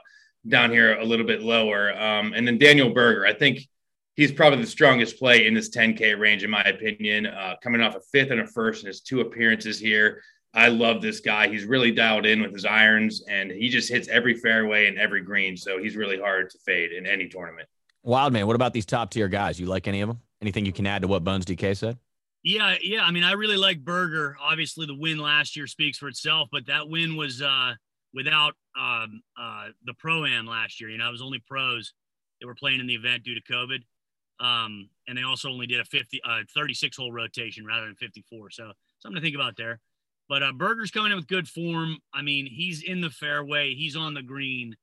down 0.47 0.71
here 0.71 0.97
a 0.97 1.03
little 1.03 1.25
bit 1.25 1.41
lower. 1.41 1.91
Um, 1.99 2.33
and 2.33 2.47
then 2.47 2.57
Daniel 2.57 2.93
Berger, 2.93 3.25
I 3.25 3.33
think 3.33 3.67
he's 4.15 4.31
probably 4.31 4.61
the 4.61 4.67
strongest 4.67 5.17
play 5.17 5.47
in 5.47 5.53
this 5.53 5.69
10K 5.69 6.17
range, 6.17 6.43
in 6.43 6.49
my 6.49 6.63
opinion. 6.63 7.25
Uh, 7.25 7.55
coming 7.61 7.81
off 7.81 7.95
a 7.95 8.01
fifth 8.11 8.31
and 8.31 8.41
a 8.41 8.47
first 8.47 8.83
in 8.83 8.87
his 8.87 9.01
two 9.01 9.21
appearances 9.21 9.79
here. 9.79 10.21
I 10.53 10.69
love 10.69 11.01
this 11.01 11.19
guy. 11.19 11.49
He's 11.49 11.65
really 11.65 11.91
dialed 11.91 12.25
in 12.25 12.41
with 12.41 12.53
his 12.53 12.63
irons, 12.63 13.25
and 13.27 13.51
he 13.51 13.67
just 13.67 13.89
hits 13.89 14.07
every 14.07 14.35
fairway 14.35 14.87
and 14.87 14.97
every 14.97 15.21
green. 15.21 15.57
So 15.57 15.81
he's 15.81 15.97
really 15.97 16.17
hard 16.17 16.49
to 16.51 16.57
fade 16.59 16.93
in 16.93 17.05
any 17.05 17.27
tournament. 17.27 17.67
Wild 18.03 18.31
man, 18.31 18.47
what 18.47 18.55
about 18.55 18.71
these 18.71 18.85
top 18.85 19.09
tier 19.09 19.27
guys? 19.27 19.59
You 19.59 19.65
like 19.65 19.87
any 19.87 19.99
of 20.01 20.07
them? 20.07 20.21
Anything 20.41 20.65
you 20.65 20.71
can 20.71 20.87
add 20.87 21.01
to 21.01 21.07
what 21.07 21.23
Bones 21.23 21.43
DK 21.43 21.75
said? 21.75 21.97
Yeah, 22.45 22.75
yeah. 22.83 23.01
I 23.03 23.09
mean, 23.09 23.23
I 23.23 23.31
really 23.31 23.57
like 23.57 23.83
Berger. 23.83 24.37
Obviously, 24.39 24.85
the 24.85 24.93
win 24.93 25.17
last 25.17 25.57
year 25.57 25.65
speaks 25.65 25.97
for 25.97 26.07
itself, 26.07 26.47
but 26.51 26.67
that 26.67 26.87
win 26.87 27.15
was 27.15 27.41
uh, 27.41 27.73
without 28.13 28.53
um, 28.79 29.23
uh, 29.35 29.69
the 29.83 29.95
pro 29.95 30.25
am 30.25 30.45
last 30.45 30.79
year. 30.79 30.91
You 30.91 30.99
know, 30.99 31.07
it 31.07 31.11
was 31.11 31.23
only 31.23 31.43
pros 31.47 31.93
that 32.39 32.45
were 32.45 32.53
playing 32.53 32.79
in 32.79 32.85
the 32.85 32.93
event 32.93 33.23
due 33.23 33.33
to 33.33 33.41
COVID, 33.51 33.79
um, 34.39 34.87
and 35.07 35.17
they 35.17 35.23
also 35.23 35.49
only 35.49 35.65
did 35.65 35.79
a 35.79 35.85
50, 35.85 36.21
uh, 36.23 36.41
36 36.53 36.95
hole 36.95 37.11
rotation 37.11 37.65
rather 37.65 37.87
than 37.87 37.95
54. 37.95 38.51
So 38.51 38.73
something 38.99 39.19
to 39.19 39.25
think 39.25 39.35
about 39.35 39.57
there. 39.57 39.79
But 40.29 40.43
uh, 40.43 40.51
Berger's 40.51 40.91
coming 40.91 41.11
in 41.11 41.17
with 41.17 41.27
good 41.27 41.47
form. 41.47 41.97
I 42.13 42.21
mean, 42.21 42.45
he's 42.45 42.83
in 42.83 43.01
the 43.01 43.09
fairway. 43.09 43.73
He's 43.73 43.95
on 43.95 44.13
the 44.13 44.21
green. 44.21 44.75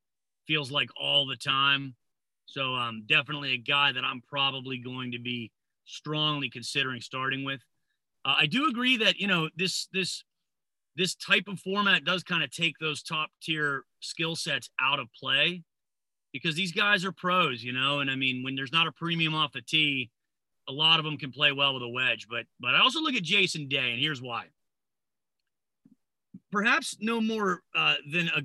Feels 0.48 0.72
like 0.72 0.90
all 1.00 1.26
the 1.26 1.36
time. 1.36 1.94
So 2.46 2.74
um, 2.74 3.04
definitely 3.06 3.52
a 3.52 3.58
guy 3.58 3.92
that 3.92 4.02
I'm 4.02 4.20
probably 4.20 4.78
going 4.78 5.12
to 5.12 5.20
be 5.20 5.52
strongly 5.84 6.50
considering 6.50 7.00
starting 7.00 7.44
with. 7.44 7.60
Uh, 8.24 8.36
I 8.40 8.46
do 8.46 8.68
agree 8.68 8.96
that 8.98 9.18
you 9.18 9.26
know 9.26 9.48
this 9.56 9.88
this 9.92 10.24
this 10.96 11.14
type 11.14 11.48
of 11.48 11.58
format 11.60 12.04
does 12.04 12.22
kind 12.22 12.42
of 12.42 12.50
take 12.50 12.78
those 12.78 13.02
top 13.02 13.30
tier 13.40 13.84
skill 14.00 14.36
sets 14.36 14.70
out 14.80 14.98
of 14.98 15.08
play 15.18 15.62
because 16.32 16.54
these 16.54 16.72
guys 16.72 17.04
are 17.04 17.12
pros, 17.12 17.62
you 17.62 17.72
know. 17.72 18.00
And 18.00 18.10
I 18.10 18.16
mean, 18.16 18.42
when 18.42 18.54
there's 18.54 18.72
not 18.72 18.86
a 18.86 18.92
premium 18.92 19.34
off 19.34 19.52
the 19.52 19.62
tee, 19.62 20.10
a 20.68 20.72
lot 20.72 20.98
of 20.98 21.04
them 21.04 21.16
can 21.16 21.32
play 21.32 21.52
well 21.52 21.74
with 21.74 21.82
a 21.82 21.88
wedge. 21.88 22.26
But 22.28 22.46
but 22.60 22.74
I 22.74 22.80
also 22.80 23.00
look 23.00 23.14
at 23.14 23.22
Jason 23.22 23.68
Day, 23.68 23.92
and 23.92 24.00
here's 24.00 24.22
why. 24.22 24.46
Perhaps 26.50 26.98
no 27.00 27.20
more 27.20 27.62
uh, 27.74 27.94
than 28.10 28.28
a 28.28 28.42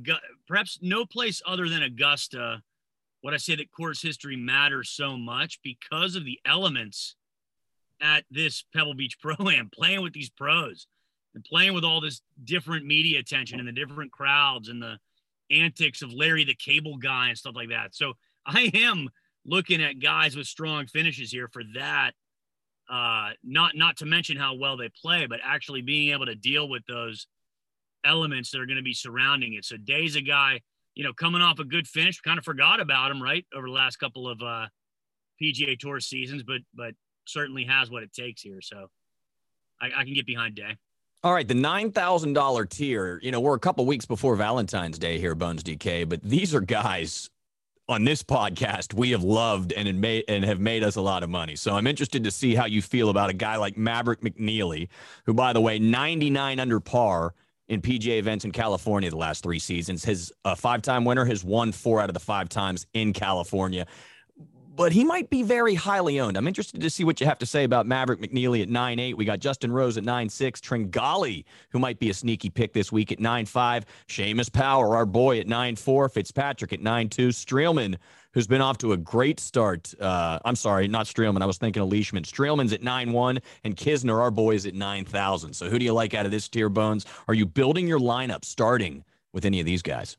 perhaps 0.48 0.80
no 0.82 1.06
place 1.06 1.42
other 1.46 1.68
than 1.68 1.84
Augusta. 1.84 2.62
What 3.22 3.34
I 3.34 3.38
say 3.38 3.56
that 3.56 3.72
course 3.72 4.02
history 4.02 4.38
matters 4.38 4.90
so 4.90 5.18
much 5.18 5.60
because 5.62 6.16
of 6.16 6.24
the 6.24 6.40
elements 6.46 7.17
at 8.02 8.26
this 8.30 8.64
Pebble 8.76 8.94
Beach 8.94 9.18
Pro 9.22 9.50
Am, 9.50 9.70
playing 9.74 10.02
with 10.02 10.14
these 10.14 10.30
pros 10.30 10.88
and 11.36 11.44
playing 11.44 11.74
with 11.74 11.84
all 11.84 12.02
this 12.02 12.22
different 12.44 12.86
media 12.86 13.20
attention 13.20 13.60
and 13.60 13.68
the 13.68 13.72
different 13.72 14.12
crowds 14.12 14.70
and 14.70 14.82
the 14.82 14.98
antics 15.52 16.02
of 16.02 16.12
Larry 16.12 16.44
the 16.44 16.56
Cable 16.56 16.98
Guy 16.98 17.30
and 17.30 17.38
stuff 17.38 17.56
like 17.56 17.70
that. 17.70 17.96
So 17.96 18.14
I 18.46 18.72
am 18.74 19.10
looking 19.46 19.82
at 19.82 20.00
guys 20.00 20.36
with 20.36 20.48
strong 20.48 20.88
finishes 20.88 21.32
here 21.32 21.48
for 21.52 21.64
that. 21.76 22.12
Uh, 22.90 23.32
not 23.44 23.76
not 23.76 23.98
to 23.98 24.06
mention 24.06 24.38
how 24.38 24.56
well 24.56 24.78
they 24.78 24.90
play, 25.02 25.26
but 25.28 25.40
actually 25.44 25.82
being 25.82 26.14
able 26.14 26.26
to 26.26 26.36
deal 26.36 26.70
with 26.70 26.84
those 26.88 27.28
elements 28.06 28.52
that 28.52 28.62
are 28.62 28.66
going 28.66 28.78
to 28.78 28.84
be 28.84 28.94
surrounding 28.94 29.54
it. 29.54 29.66
So 29.66 29.76
Day's 29.76 30.16
a 30.16 30.22
guy, 30.22 30.62
you 30.96 31.04
know, 31.04 31.12
coming 31.14 31.42
off 31.42 31.60
a 31.60 31.66
good 31.66 31.88
finish. 31.88 32.22
Kind 32.22 32.38
of 32.38 32.46
forgot 32.46 32.80
about 32.80 33.12
him, 33.12 33.22
right, 33.22 33.46
over 33.54 33.68
the 33.68 33.74
last 33.74 33.98
couple 33.98 34.30
of 34.30 34.42
uh, 34.42 34.68
PGA 35.42 35.78
Tour 35.78 36.00
seasons, 36.00 36.44
but 36.44 36.62
but 36.74 36.94
certainly 37.28 37.64
has 37.66 37.90
what 37.90 38.04
it 38.04 38.14
takes 38.14 38.42
here. 38.42 38.62
So 38.62 38.90
I, 39.82 39.88
I 39.98 40.04
can 40.04 40.14
get 40.14 40.26
behind 40.26 40.56
Day. 40.56 40.78
All 41.24 41.34
right, 41.34 41.48
the 41.48 41.56
nine 41.56 41.92
thousand 41.92 42.34
dollar 42.34 42.66
tier. 42.66 43.20
You 43.22 43.32
know, 43.32 43.40
we're 43.40 43.56
a 43.56 43.60
couple 43.60 43.86
weeks 43.86 44.06
before 44.06 44.36
Valentine's 44.36 45.00
Day 45.00 45.20
here, 45.20 45.36
Bones 45.36 45.64
DK, 45.64 46.08
but 46.08 46.22
these 46.22 46.54
are 46.54 46.62
guys 46.62 47.30
on 47.90 48.04
this 48.04 48.22
podcast 48.22 48.94
we 48.94 49.12
have 49.12 49.24
loved 49.24 49.72
and 49.72 50.02
made 50.02 50.26
and 50.28 50.44
have 50.44 50.60
made 50.60 50.84
us 50.84 50.96
a 50.96 51.02
lot 51.02 51.24
of 51.24 51.30
money. 51.30 51.56
So 51.56 51.76
I'm 51.76 51.88
interested 51.88 52.24
to 52.24 52.32
see 52.32 52.54
how 52.54 52.66
you 52.66 52.82
feel 52.82 53.10
about 53.10 53.30
a 53.30 53.34
guy 53.34 53.56
like 53.56 53.78
Maverick 53.78 54.22
McNealy, 54.22 54.90
who, 55.26 55.34
by 55.34 55.54
the 55.54 55.62
way, 55.62 55.80
99 55.80 56.60
under 56.60 56.80
par 56.80 57.34
in 57.70 57.82
PGA 57.82 58.20
events 58.20 58.46
in 58.46 58.52
California 58.52 59.10
the 59.10 59.18
last 59.18 59.44
three 59.44 59.60
seasons. 59.60 60.04
His 60.04 60.32
a 60.46 60.56
five-time 60.56 61.06
winner 61.06 61.26
has 61.26 61.44
won 61.44 61.72
four 61.72 62.02
out 62.02 62.10
of 62.10 62.14
the 62.14 62.20
five 62.20 62.50
times 62.50 62.86
in 62.94 63.14
California 63.14 63.86
but 64.78 64.92
he 64.92 65.04
might 65.04 65.30
be 65.32 65.42
very 65.42 65.74
highly 65.74 66.20
owned. 66.20 66.38
I'm 66.38 66.48
interested 66.48 66.80
to 66.80 66.90
see 66.92 67.04
what 67.04 67.20
you 67.20 67.26
have 67.26 67.40
to 67.40 67.48
say 67.48 67.64
about 67.64 67.88
Maverick 67.88 68.22
McNealy 68.22 68.62
at 68.62 68.70
9-8. 68.70 69.16
We 69.16 69.26
got 69.26 69.40
Justin 69.40 69.72
Rose 69.72 69.98
at 69.98 70.04
9-6. 70.04 70.62
Tringale, 70.62 71.44
who 71.72 71.80
might 71.80 71.98
be 71.98 72.12
a 72.12 72.14
sneaky 72.14 72.52
pick 72.52 72.74
this 72.74 72.92
week 72.92 73.12
at 73.12 73.18
9-5. 73.18 73.84
Seamus 74.08 74.54
Power, 74.54 74.96
our 74.96 75.08
boy 75.08 75.40
at 75.40 75.48
9-4. 75.48 76.14
Fitzpatrick 76.14 76.74
at 76.74 76.80
9-2. 76.80 77.30
Streelman, 77.30 77.98
who's 78.34 78.46
been 78.46 78.62
off 78.62 78.78
to 78.78 78.94
a 78.94 78.98
great 78.98 79.40
start. 79.40 79.92
Uh, 80.00 80.38
I'm 80.46 80.56
sorry, 80.56 80.88
not 80.88 81.08
Streelman. 81.08 81.42
I 81.42 81.48
was 81.48 81.58
thinking 81.58 81.82
of 81.82 81.92
Leishman. 81.92 82.24
Streelman's 82.24 82.72
at 82.72 82.82
9-1, 82.82 83.42
and 83.64 83.76
Kisner, 83.76 84.22
our 84.22 84.30
boy, 84.30 84.54
is 84.54 84.68
at 84.68 84.76
9,000. 84.76 85.54
So 85.54 85.72
who 85.72 85.80
do 85.80 85.86
you 85.86 85.94
like 85.94 86.14
out 86.14 86.26
of 86.26 86.32
this 86.32 86.48
tier, 86.48 86.70
Bones? 86.70 87.08
Are 87.28 87.34
you 87.34 87.48
building 87.48 87.88
your 87.88 88.00
lineup 88.00 88.46
starting 88.46 89.04
with 89.34 89.44
any 89.44 89.60
of 89.60 89.66
these 89.66 89.82
guys? 89.82 90.18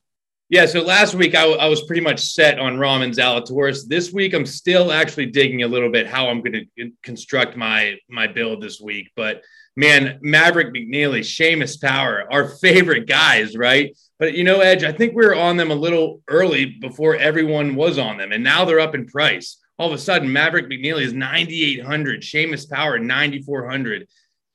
Yeah, 0.50 0.64
so 0.64 0.80
last 0.80 1.14
week 1.14 1.34
I, 1.34 1.44
was 1.68 1.82
pretty 1.82 2.00
much 2.00 2.20
set 2.20 2.58
on 2.58 2.78
Rahm 2.78 3.14
Zalatoris. 3.14 3.86
This 3.86 4.14
week 4.14 4.32
I'm 4.32 4.46
still 4.46 4.92
actually 4.92 5.26
digging 5.26 5.62
a 5.62 5.68
little 5.68 5.90
bit 5.90 6.06
how 6.06 6.28
I'm 6.28 6.40
going 6.40 6.66
to 6.78 6.90
construct 7.02 7.54
my 7.54 7.96
my 8.08 8.26
build 8.26 8.62
this 8.62 8.80
week. 8.80 9.10
But 9.14 9.42
man, 9.76 10.18
Maverick 10.22 10.72
McNealy, 10.72 11.20
Seamus 11.20 11.78
Power, 11.78 12.24
our 12.32 12.48
favorite 12.48 13.06
guys, 13.06 13.58
right? 13.58 13.94
But 14.18 14.32
you 14.32 14.42
know, 14.42 14.60
Edge, 14.60 14.84
I 14.84 14.92
think 14.92 15.14
we 15.14 15.26
were 15.26 15.34
on 15.36 15.58
them 15.58 15.70
a 15.70 15.74
little 15.74 16.22
early 16.28 16.64
before 16.64 17.16
everyone 17.16 17.74
was 17.74 17.98
on 17.98 18.16
them, 18.16 18.32
and 18.32 18.42
now 18.42 18.64
they're 18.64 18.80
up 18.80 18.94
in 18.94 19.06
price. 19.06 19.58
All 19.78 19.88
of 19.88 19.92
a 19.92 19.98
sudden, 19.98 20.32
Maverick 20.32 20.70
McNealy 20.70 21.02
is 21.02 21.12
9,800, 21.12 22.22
Seamus 22.22 22.68
Power 22.68 22.98
9,400 22.98 24.08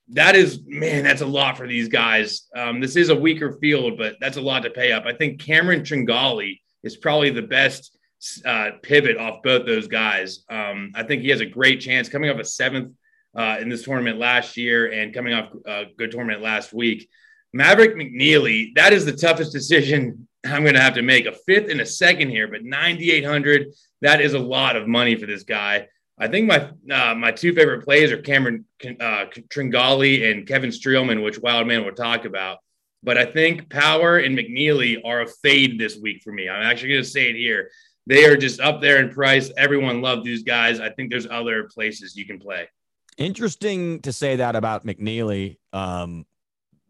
that 0.10 0.36
is 0.36 0.60
man 0.66 1.04
that's 1.04 1.22
a 1.22 1.26
lot 1.26 1.58
for 1.58 1.68
these 1.68 1.88
guys. 1.88 2.48
Um, 2.56 2.80
this 2.80 2.96
is 2.96 3.10
a 3.10 3.16
weaker 3.16 3.54
field 3.54 3.98
but 3.98 4.16
that's 4.20 4.38
a 4.38 4.42
lot 4.42 4.64
to 4.64 4.70
pay 4.70 4.92
up. 4.92 5.06
I 5.06 5.14
think 5.14 5.40
cameron 5.40 5.82
tringale 5.82 6.60
is 6.84 6.98
probably 6.98 7.30
the 7.30 7.42
best 7.42 7.98
uh, 8.46 8.72
pivot 8.82 9.18
off 9.18 9.44
both 9.44 9.66
those 9.66 9.88
guys. 9.88 10.44
Um, 10.50 10.92
i 10.96 11.04
think 11.04 11.22
he 11.22 11.30
has 11.30 11.42
a 11.42 11.46
great 11.46 11.82
chance 11.82 12.10
coming 12.10 12.30
off 12.30 12.40
a 12.40 12.46
seventh 12.46 12.94
uh, 13.36 13.58
in 13.60 13.70
this 13.70 13.84
tournament 13.84 14.20
last 14.20 14.58
year 14.58 14.92
and 14.92 15.14
coming 15.14 15.34
off 15.34 15.52
a 15.66 15.86
good 15.98 16.12
tournament 16.12 16.42
last 16.42 16.74
week. 16.74 17.10
Maverick 17.52 17.96
McNealy, 17.96 18.76
that 18.76 18.94
is 18.94 19.06
the 19.06 19.14
toughest 19.14 19.52
decision 19.52 20.28
i'm 20.46 20.64
going 20.64 20.76
to 20.76 20.82
have 20.82 20.96
to 20.96 21.02
make. 21.02 21.26
A 21.26 21.32
fifth 21.32 21.70
and 21.70 21.80
a 21.80 21.86
second 21.86 22.30
here 22.30 22.48
but 22.48 22.64
9800 22.64 23.68
that 24.02 24.20
is 24.20 24.34
a 24.34 24.40
lot 24.40 24.76
of 24.76 24.88
money 24.88 25.16
for 25.16 25.26
this 25.26 25.44
guy 25.44 25.88
I 26.18 26.28
think 26.28 26.48
my 26.48 26.70
uh, 26.94 27.16
my 27.16 27.32
two 27.32 27.54
favorite 27.54 27.84
plays 27.84 28.12
are 28.12 28.18
Cameron 28.18 28.66
uh, 28.84 29.26
Tringale 29.50 30.32
and 30.32 30.48
Kevin 30.48 30.70
Streelman, 30.70 31.24
which 31.24 31.40
Wildman 31.40 31.84
will 31.84 31.94
talk 31.94 32.26
about. 32.26 32.60
But 33.02 33.18
I 33.18 33.26
think 33.26 33.70
Power 33.70 34.18
and 34.18 34.38
McNealy 34.38 35.02
are 35.04 35.22
a 35.22 35.28
fade 35.28 35.80
this 35.80 35.98
week 35.98 36.22
for 36.24 36.32
me. 36.32 36.48
I'm 36.48 36.64
actually 36.64 36.90
going 36.90 37.04
to 37.04 37.10
say 37.10 37.30
it 37.30 37.36
here. 37.36 37.70
They 38.06 38.26
are 38.26 38.38
just 38.38 38.60
up 38.60 38.82
there 38.82 38.98
in 38.98 39.10
price. 39.10 39.52
Everyone 39.58 40.02
loved 40.02 40.24
these 40.24 40.44
guys. 40.44 40.80
I 40.80 40.90
think 40.90 41.10
there's 41.10 41.28
other 41.28 41.64
places 41.74 42.16
you 42.16 42.26
can 42.26 42.40
play. 42.40 42.70
Interesting 43.18 44.02
to 44.02 44.14
say 44.14 44.38
that 44.38 44.56
about 44.56 44.86
McNealy 44.86 45.58
um, 45.72 46.26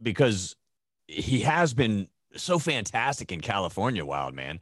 because 0.02 0.56
he 1.08 1.42
has 1.42 1.74
been 1.74 2.08
so 2.36 2.60
fantastic 2.60 3.32
in 3.32 3.42
California, 3.42 4.06
Wild 4.06 4.34
Man. 4.34 4.60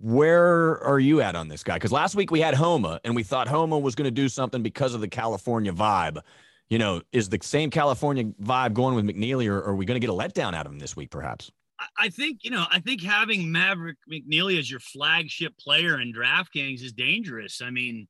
Where 0.00 0.82
are 0.82 0.98
you 0.98 1.20
at 1.20 1.34
on 1.34 1.48
this 1.48 1.62
guy? 1.62 1.74
Because 1.74 1.92
last 1.92 2.14
week 2.14 2.30
we 2.30 2.40
had 2.40 2.54
Homa 2.54 3.00
and 3.04 3.14
we 3.14 3.22
thought 3.22 3.48
Homa 3.48 3.78
was 3.78 3.94
going 3.94 4.06
to 4.06 4.10
do 4.10 4.28
something 4.28 4.62
because 4.62 4.94
of 4.94 5.00
the 5.00 5.08
California 5.08 5.72
vibe. 5.72 6.20
You 6.68 6.78
know, 6.78 7.02
is 7.12 7.28
the 7.28 7.38
same 7.42 7.70
California 7.70 8.24
vibe 8.42 8.72
going 8.72 8.94
with 8.94 9.04
McNealy, 9.04 9.46
or 9.48 9.62
are 9.62 9.74
we 9.74 9.84
going 9.84 10.00
to 10.00 10.06
get 10.06 10.10
a 10.10 10.16
letdown 10.16 10.54
out 10.54 10.64
of 10.64 10.72
him 10.72 10.78
this 10.78 10.96
week, 10.96 11.10
perhaps? 11.10 11.50
I 11.98 12.08
think, 12.08 12.40
you 12.42 12.50
know, 12.50 12.64
I 12.70 12.80
think 12.80 13.02
having 13.02 13.50
Maverick 13.50 13.98
McNealy 14.10 14.58
as 14.58 14.70
your 14.70 14.80
flagship 14.80 15.56
player 15.58 16.00
in 16.00 16.12
DraftKings 16.12 16.82
is 16.82 16.92
dangerous. 16.92 17.60
I 17.60 17.70
mean, 17.70 18.08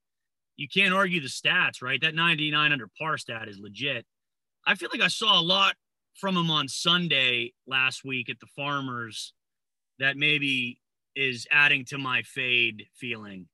you 0.56 0.68
can't 0.68 0.94
argue 0.94 1.20
the 1.20 1.28
stats, 1.28 1.82
right? 1.82 2.00
That 2.00 2.14
99 2.14 2.72
under 2.72 2.88
par 2.98 3.18
stat 3.18 3.48
is 3.48 3.58
legit. 3.58 4.04
I 4.66 4.74
feel 4.74 4.90
like 4.92 5.00
I 5.00 5.08
saw 5.08 5.40
a 5.40 5.42
lot 5.42 5.74
from 6.14 6.36
him 6.36 6.50
on 6.50 6.68
Sunday 6.68 7.52
last 7.66 8.04
week 8.04 8.30
at 8.30 8.38
the 8.38 8.46
Farmers 8.54 9.32
that 9.98 10.16
maybe 10.16 10.78
is 11.14 11.46
adding 11.50 11.84
to 11.86 11.98
my 11.98 12.22
fade 12.22 12.86
feeling. 12.94 13.46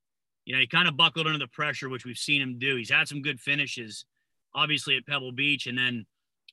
You 0.44 0.54
know, 0.54 0.60
he 0.60 0.66
kind 0.66 0.88
of 0.88 0.96
buckled 0.96 1.26
under 1.26 1.38
the 1.38 1.48
pressure, 1.48 1.88
which 1.88 2.04
we've 2.04 2.16
seen 2.16 2.40
him 2.40 2.58
do. 2.58 2.76
He's 2.76 2.90
had 2.90 3.08
some 3.08 3.22
good 3.22 3.40
finishes, 3.40 4.04
obviously 4.54 4.96
at 4.96 5.06
Pebble 5.06 5.32
Beach, 5.32 5.66
and 5.66 5.76
then, 5.76 6.06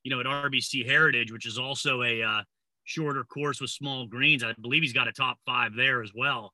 you 0.03 0.11
know, 0.11 0.19
at 0.19 0.25
RBC 0.25 0.85
Heritage, 0.85 1.31
which 1.31 1.45
is 1.45 1.57
also 1.57 2.03
a 2.03 2.21
uh, 2.21 2.41
shorter 2.83 3.23
course 3.23 3.61
with 3.61 3.69
small 3.69 4.05
greens. 4.05 4.43
I 4.43 4.53
believe 4.61 4.83
he's 4.83 4.93
got 4.93 5.07
a 5.07 5.13
top 5.13 5.37
five 5.45 5.75
there 5.75 6.03
as 6.03 6.11
well. 6.13 6.53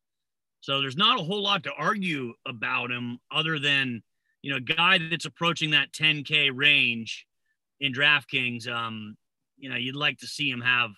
So 0.62 0.82
there's 0.82 0.98
not 0.98 1.20
a 1.20 1.24
whole 1.24 1.42
lot 1.42 1.64
to 1.64 1.74
argue 1.74 2.34
about 2.48 2.92
him 2.92 3.20
other 3.32 3.58
than, 3.58 4.04
you 4.44 4.52
know, 4.52 4.58
a 4.58 4.62
guy 4.62 5.00
that's 5.10 5.26
approaching 5.26 5.72
that 5.72 5.92
10K 5.92 6.52
range 6.54 7.26
in 7.80 7.92
DraftKings. 7.92 8.68
Um, 8.68 9.18
you 9.58 9.70
know, 9.70 9.76
you'd 9.76 9.96
like 9.96 10.20
to 10.20 10.28
see 10.28 10.50
him 10.50 10.62
have 10.62 10.92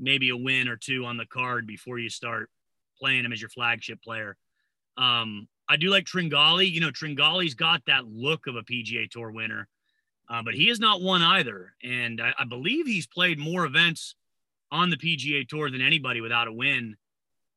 maybe 0.00 0.30
a 0.30 0.36
win 0.36 0.66
or 0.66 0.76
two 0.76 1.04
on 1.04 1.16
the 1.16 1.26
card 1.26 1.66
before 1.66 1.98
you 1.98 2.08
start 2.08 2.50
playing 3.00 3.24
him 3.24 3.32
as 3.32 3.40
your 3.40 3.50
flagship 3.50 4.02
player. 4.02 4.36
Um, 4.96 5.48
I 5.68 5.76
do 5.76 5.88
like 5.88 6.04
Tringale. 6.04 6.70
You 6.70 6.80
know, 6.80 6.90
Tringale's 6.90 7.54
got 7.54 7.82
that 7.86 8.06
look 8.06 8.46
of 8.46 8.56
a 8.56 8.62
PGA 8.62 9.08
Tour 9.08 9.30
winner, 9.30 9.68
uh, 10.28 10.42
but 10.42 10.54
he 10.54 10.68
has 10.68 10.80
not 10.80 11.00
won 11.00 11.22
either. 11.22 11.74
And 11.82 12.20
I, 12.20 12.32
I, 12.38 12.44
believe 12.44 12.86
he's 12.86 13.06
played 13.06 13.38
more 13.38 13.64
events 13.64 14.16
on 14.72 14.90
the 14.90 14.96
PGA 14.96 15.48
Tour 15.48 15.70
than 15.70 15.80
anybody 15.80 16.20
without 16.20 16.48
a 16.48 16.52
win, 16.52 16.96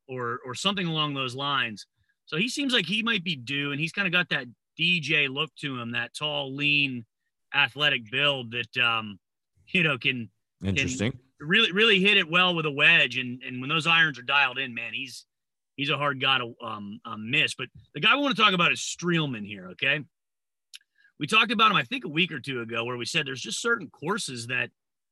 or 0.07 0.39
or 0.45 0.53
something 0.53 0.87
along 0.87 1.15
those 1.15 1.35
lines. 1.35 1.87
So 2.25 2.37
he 2.37 2.49
seems 2.49 2.73
like 2.73 2.85
he 2.85 3.03
might 3.03 3.23
be 3.23 3.35
due, 3.35 3.71
and 3.71 3.81
he's 3.81 3.91
kind 3.91 4.07
of 4.07 4.13
got 4.13 4.29
that 4.29 4.45
DJ 4.79 5.27
look 5.27 5.49
to 5.61 5.79
him, 5.79 5.91
that 5.91 6.13
tall, 6.13 6.55
lean, 6.55 7.05
athletic 7.53 8.09
build 8.09 8.51
that 8.51 8.77
um, 8.77 9.19
you 9.67 9.83
know 9.83 9.97
can 9.97 10.29
interesting. 10.63 11.11
Can 11.11 11.19
really 11.39 11.71
really 11.71 11.99
hit 11.99 12.17
it 12.17 12.29
well 12.29 12.55
with 12.55 12.65
a 12.65 12.71
wedge, 12.71 13.17
and 13.17 13.41
and 13.43 13.59
when 13.59 13.69
those 13.69 13.87
irons 13.87 14.19
are 14.19 14.23
dialed 14.23 14.57
in, 14.57 14.73
man, 14.73 14.93
he's 14.93 15.25
he's 15.75 15.89
a 15.89 15.97
hard 15.97 16.21
guy 16.21 16.39
to 16.39 16.53
um, 16.63 16.99
um, 17.05 17.29
miss. 17.29 17.55
But 17.55 17.67
the 17.93 17.99
guy 17.99 18.15
we 18.15 18.21
want 18.21 18.35
to 18.35 18.41
talk 18.41 18.53
about 18.53 18.71
is 18.71 18.79
Streelman 18.79 19.45
here. 19.45 19.69
Okay, 19.71 20.01
we 21.19 21.27
talked 21.27 21.51
about 21.51 21.71
him 21.71 21.77
I 21.77 21.83
think 21.83 22.05
a 22.05 22.09
week 22.09 22.31
or 22.31 22.39
two 22.39 22.61
ago, 22.61 22.83
where 22.83 22.97
we 22.97 23.05
said 23.05 23.25
there's 23.25 23.41
just 23.41 23.61
certain 23.61 23.89
courses 23.89 24.47
that 24.47 24.69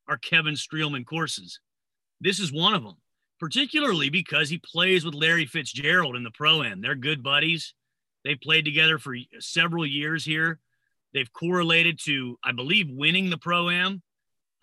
are 0.07 0.17
Kevin 0.17 0.55
Streelman 0.55 1.05
courses. 1.05 1.59
This 2.19 2.39
is 2.39 2.51
one 2.51 2.73
of 2.73 2.83
them, 2.83 2.95
particularly 3.39 4.09
because 4.09 4.49
he 4.49 4.59
plays 4.59 5.05
with 5.05 5.15
Larry 5.15 5.45
Fitzgerald 5.45 6.15
in 6.15 6.23
the 6.23 6.31
pro 6.31 6.63
am. 6.63 6.81
They're 6.81 6.95
good 6.95 7.23
buddies. 7.23 7.73
They've 8.23 8.39
played 8.39 8.65
together 8.65 8.99
for 8.99 9.15
several 9.39 9.85
years 9.85 10.23
here. 10.23 10.59
They've 11.13 11.31
correlated 11.33 11.99
to, 12.05 12.37
I 12.43 12.51
believe, 12.51 12.87
winning 12.89 13.29
the 13.29 13.37
pro 13.37 13.69
am 13.69 14.01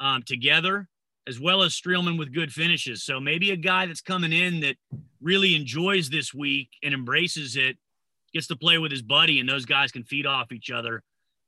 um, 0.01 0.23
together 0.23 0.89
as 1.29 1.39
well 1.39 1.63
as 1.63 1.73
Streelman 1.73 2.19
with 2.19 2.33
good 2.33 2.53
finishes. 2.53 3.05
So 3.05 3.21
maybe 3.21 3.51
a 3.51 3.57
guy 3.57 3.87
that's 3.87 4.01
coming 4.01 4.33
in 4.33 4.61
that 4.61 4.77
really 5.21 5.55
enjoys 5.55 6.09
this 6.09 6.33
week 6.33 6.71
and 6.83 6.95
embraces 6.95 7.57
it, 7.57 7.77
gets 8.33 8.47
to 8.49 8.57
play 8.57 8.79
with 8.79 8.91
his 8.91 9.03
buddy, 9.03 9.39
and 9.39 9.49
those 9.49 9.67
guys 9.67 9.93
can 9.93 10.05
feed 10.05 10.27
off 10.27 10.53
each 10.53 10.71
other. 10.71 11.03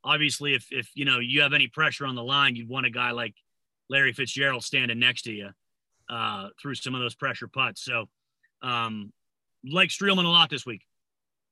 Obviously, 0.04 0.54
if 0.54 0.66
if 0.70 0.90
you 0.94 1.04
know 1.04 1.18
you 1.18 1.42
have 1.42 1.52
any 1.52 1.66
pressure 1.66 2.06
on 2.06 2.14
the 2.14 2.22
line, 2.22 2.56
you'd 2.56 2.68
want 2.68 2.86
a 2.86 2.90
guy 2.90 3.10
like 3.10 3.34
Larry 3.88 4.12
Fitzgerald 4.12 4.64
standing 4.64 4.98
next 4.98 5.22
to 5.22 5.32
you 5.32 5.50
uh, 6.08 6.48
through 6.60 6.74
some 6.74 6.94
of 6.94 7.00
those 7.00 7.14
pressure 7.14 7.48
putts. 7.48 7.82
So, 7.82 8.06
um, 8.62 9.12
like 9.64 9.90
Streelman 9.90 10.24
a 10.24 10.28
lot 10.28 10.50
this 10.50 10.64
week. 10.64 10.82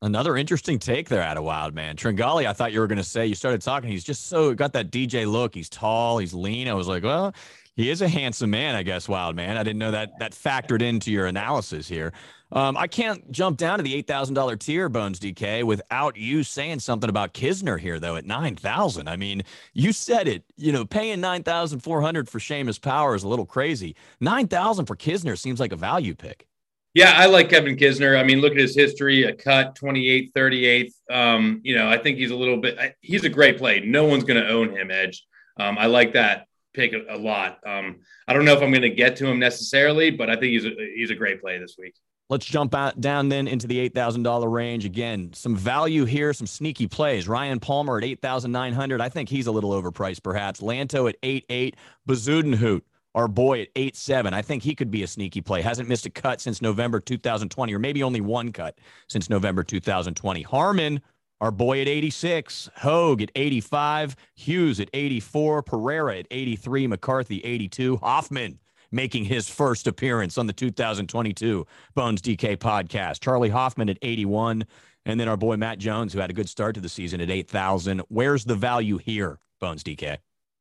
Another 0.01 0.37
interesting 0.37 0.79
take 0.79 1.09
there 1.09 1.23
out 1.23 1.37
of 1.37 1.43
Wild 1.43 1.75
Man. 1.75 1.97
Tringale, 1.97 2.47
I 2.47 2.53
thought 2.53 2.73
you 2.73 2.79
were 2.79 2.87
going 2.87 2.99
to 2.99 3.05
say, 3.05 3.27
you 3.27 3.35
started 3.35 3.61
talking. 3.61 3.91
He's 3.91 4.05
just 4.05 4.27
so 4.27 4.55
got 4.55 4.73
that 4.75 4.93
DJ 4.93 5.31
look. 5.31 5.57
He's 5.57 5.69
tall, 5.69 6.19
he's 6.19 6.33
lean. 6.33 6.69
I 6.69 6.75
was 6.75 6.87
like, 6.87 7.03
well, 7.03 7.35
he 7.79 7.91
is 7.91 8.03
a 8.03 8.09
handsome 8.09 8.51
man, 8.51 8.75
I 8.75 8.83
guess, 8.83 9.09
Wild 9.09 9.37
Man. 9.37 9.57
I 9.57 9.63
didn't 9.63 9.79
know 9.79 9.93
that 9.93 10.19
that 10.19 10.33
factored 10.33 10.83
into 10.83 11.13
your 11.13 11.27
analysis 11.27 11.87
here. 11.87 12.13
Um, 12.51 12.77
I 12.77 12.89
can't 12.89 13.31
jump 13.31 13.57
down 13.57 13.79
to 13.79 13.85
the 13.85 13.95
eight 13.95 14.09
thousand 14.09 14.35
dollar 14.35 14.57
tier, 14.57 14.89
Bones 14.89 15.21
DK, 15.21 15.63
without 15.63 16.17
you 16.17 16.43
saying 16.43 16.81
something 16.81 17.09
about 17.09 17.35
Kisner 17.35 17.79
here, 17.79 18.01
though. 18.01 18.17
At 18.17 18.27
nine 18.27 18.57
thousand, 18.57 19.09
I 19.09 19.17
mean, 19.17 19.45
you 19.75 19.93
said 19.93 20.27
it. 20.27 20.43
You 20.57 20.73
know, 20.73 20.85
paying 20.85 21.21
nine 21.21 21.45
thousand 21.45 21.79
four 21.79 22.03
hundred 22.03 22.29
for 22.29 22.41
Seamus 22.41 22.83
Power 22.83 23.15
is 23.15 23.23
a 23.23 23.29
little 23.29 23.47
crazy. 23.47 23.95
Nine 24.19 24.49
thousand 24.49 24.87
for 24.87 24.97
Kisner 24.97 25.39
seems 25.39 25.61
like 25.61 25.71
a 25.71 25.77
value 25.77 26.17
pick. 26.17 26.49
Yeah, 26.95 27.13
I 27.15 27.27
like 27.27 27.49
Kevin 27.49 27.77
Kisner. 27.77 28.19
I 28.19 28.25
mean, 28.25 28.41
look 28.41 28.55
at 28.55 28.59
his 28.59 28.75
history, 28.75 29.23
a 29.23 29.33
cut 29.33 29.77
28th, 29.77 30.33
38th. 30.33 30.93
Um, 31.09 31.61
you 31.63 31.77
know, 31.77 31.89
I 31.89 31.97
think 31.97 32.19
he's 32.19 32.33
a 32.33 32.37
little 32.37 32.57
bit, 32.57 32.77
he's 33.03 33.23
a 33.23 33.29
great 33.29 33.57
play. 33.57 33.79
No 33.79 34.07
one's 34.07 34.25
going 34.25 34.43
to 34.43 34.49
own 34.49 34.75
him, 34.75 34.91
Edge. 34.91 35.25
Um, 35.59 35.79
I 35.79 35.87
like 35.87 36.15
that 36.15 36.48
pick 36.79 36.95
a, 37.09 37.17
lot. 37.17 37.59
Um, 37.67 37.97
I 38.29 38.33
don't 38.33 38.45
know 38.45 38.53
if 38.53 38.63
I'm 38.63 38.71
going 38.71 38.83
to 38.83 38.91
get 38.91 39.17
to 39.17 39.27
him 39.27 39.41
necessarily, 39.41 40.11
but 40.11 40.31
I 40.31 40.35
think 40.35 40.53
he's 40.53 40.65
a, 40.65 40.71
he's 40.95 41.11
a 41.11 41.15
great 41.15 41.41
play 41.41 41.59
this 41.59 41.77
week. 41.77 41.95
Let's 42.31 42.47
jump 42.47 42.75
out 42.75 43.01
down 43.01 43.31
then 43.31 43.49
into 43.49 43.67
the 43.67 43.81
eight 43.81 43.95
thousand 43.95 44.23
dollar 44.23 44.51
range 44.51 44.85
again. 44.85 45.33
Some 45.33 45.57
value 45.57 46.05
here, 46.05 46.35
some 46.35 46.47
sneaky 46.47 46.87
plays. 46.87 47.27
Ryan 47.27 47.59
Palmer 47.59 47.97
at 47.97 48.05
eight 48.05 48.21
thousand 48.21 48.53
nine 48.53 48.75
hundred. 48.75 49.01
I 49.01 49.09
think 49.09 49.31
he's 49.31 49.47
a 49.47 49.53
little 49.53 49.71
overpriced, 49.71 50.23
perhaps. 50.23 50.61
Lanto 50.61 51.09
at 51.09 51.17
eight 51.23 51.47
eight. 51.49 51.77
Bezuidenhout, 52.07 52.83
our 53.15 53.29
boy 53.29 53.63
at 53.63 53.69
eight 53.77 53.97
seven. 53.97 54.35
I 54.35 54.43
think 54.43 54.63
he 54.63 54.75
could 54.75 54.91
be 54.91 55.03
a 55.03 55.07
sneaky 55.07 55.41
play. 55.41 55.63
Hasn't 55.63 55.89
missed 55.89 56.05
a 56.05 56.11
cut 56.11 56.43
since 56.43 56.61
November 56.61 57.01
2020, 57.01 57.75
or 57.75 57.79
maybe 57.79 58.03
only 58.03 58.21
one 58.21 58.53
cut 58.53 58.79
since 59.09 59.31
November 59.31 59.65
2020. 59.65 60.43
Harman 60.43 61.01
our 61.41 61.51
boy 61.51 61.81
at 61.81 61.89
86, 61.89 62.71
Hoge 62.77 63.23
at 63.23 63.31
85, 63.35 64.17
Hughes 64.35 64.81
at 64.81 64.91
84, 64.93 65.63
Pereira 65.63 66.19
at 66.19 66.27
83, 66.31 66.87
McCarthy 66.87 67.41
82, 67.45 67.97
Hoffman 67.99 68.59
making 68.91 69.25
his 69.25 69.49
first 69.49 69.87
appearance 69.87 70.39
on 70.39 70.47
the 70.47 70.53
2022 70.53 71.67
Bones 71.95 72.23
DK 72.23 72.57
podcast, 72.57 73.21
Charley 73.21 73.51
Hoffman 73.51 73.89
at 73.89 73.99
81, 74.03 74.65
and 75.05 75.21
then 75.21 75.29
our 75.29 75.37
boy 75.37 75.57
Matt 75.57 75.79
Jones, 75.79 76.13
who 76.13 76.21
had 76.21 76.31
a 76.31 76.35
good 76.35 76.49
start 76.49 76.75
to 76.75 76.81
the 76.81 76.89
season 76.89 77.21
at 77.21 77.31
8,000. 77.31 78.03
Where's 78.09 78.45
the 78.45 78.55
value 78.55 78.99
here, 78.99 79.39
Bones 79.61 79.85
DK? 79.85 80.19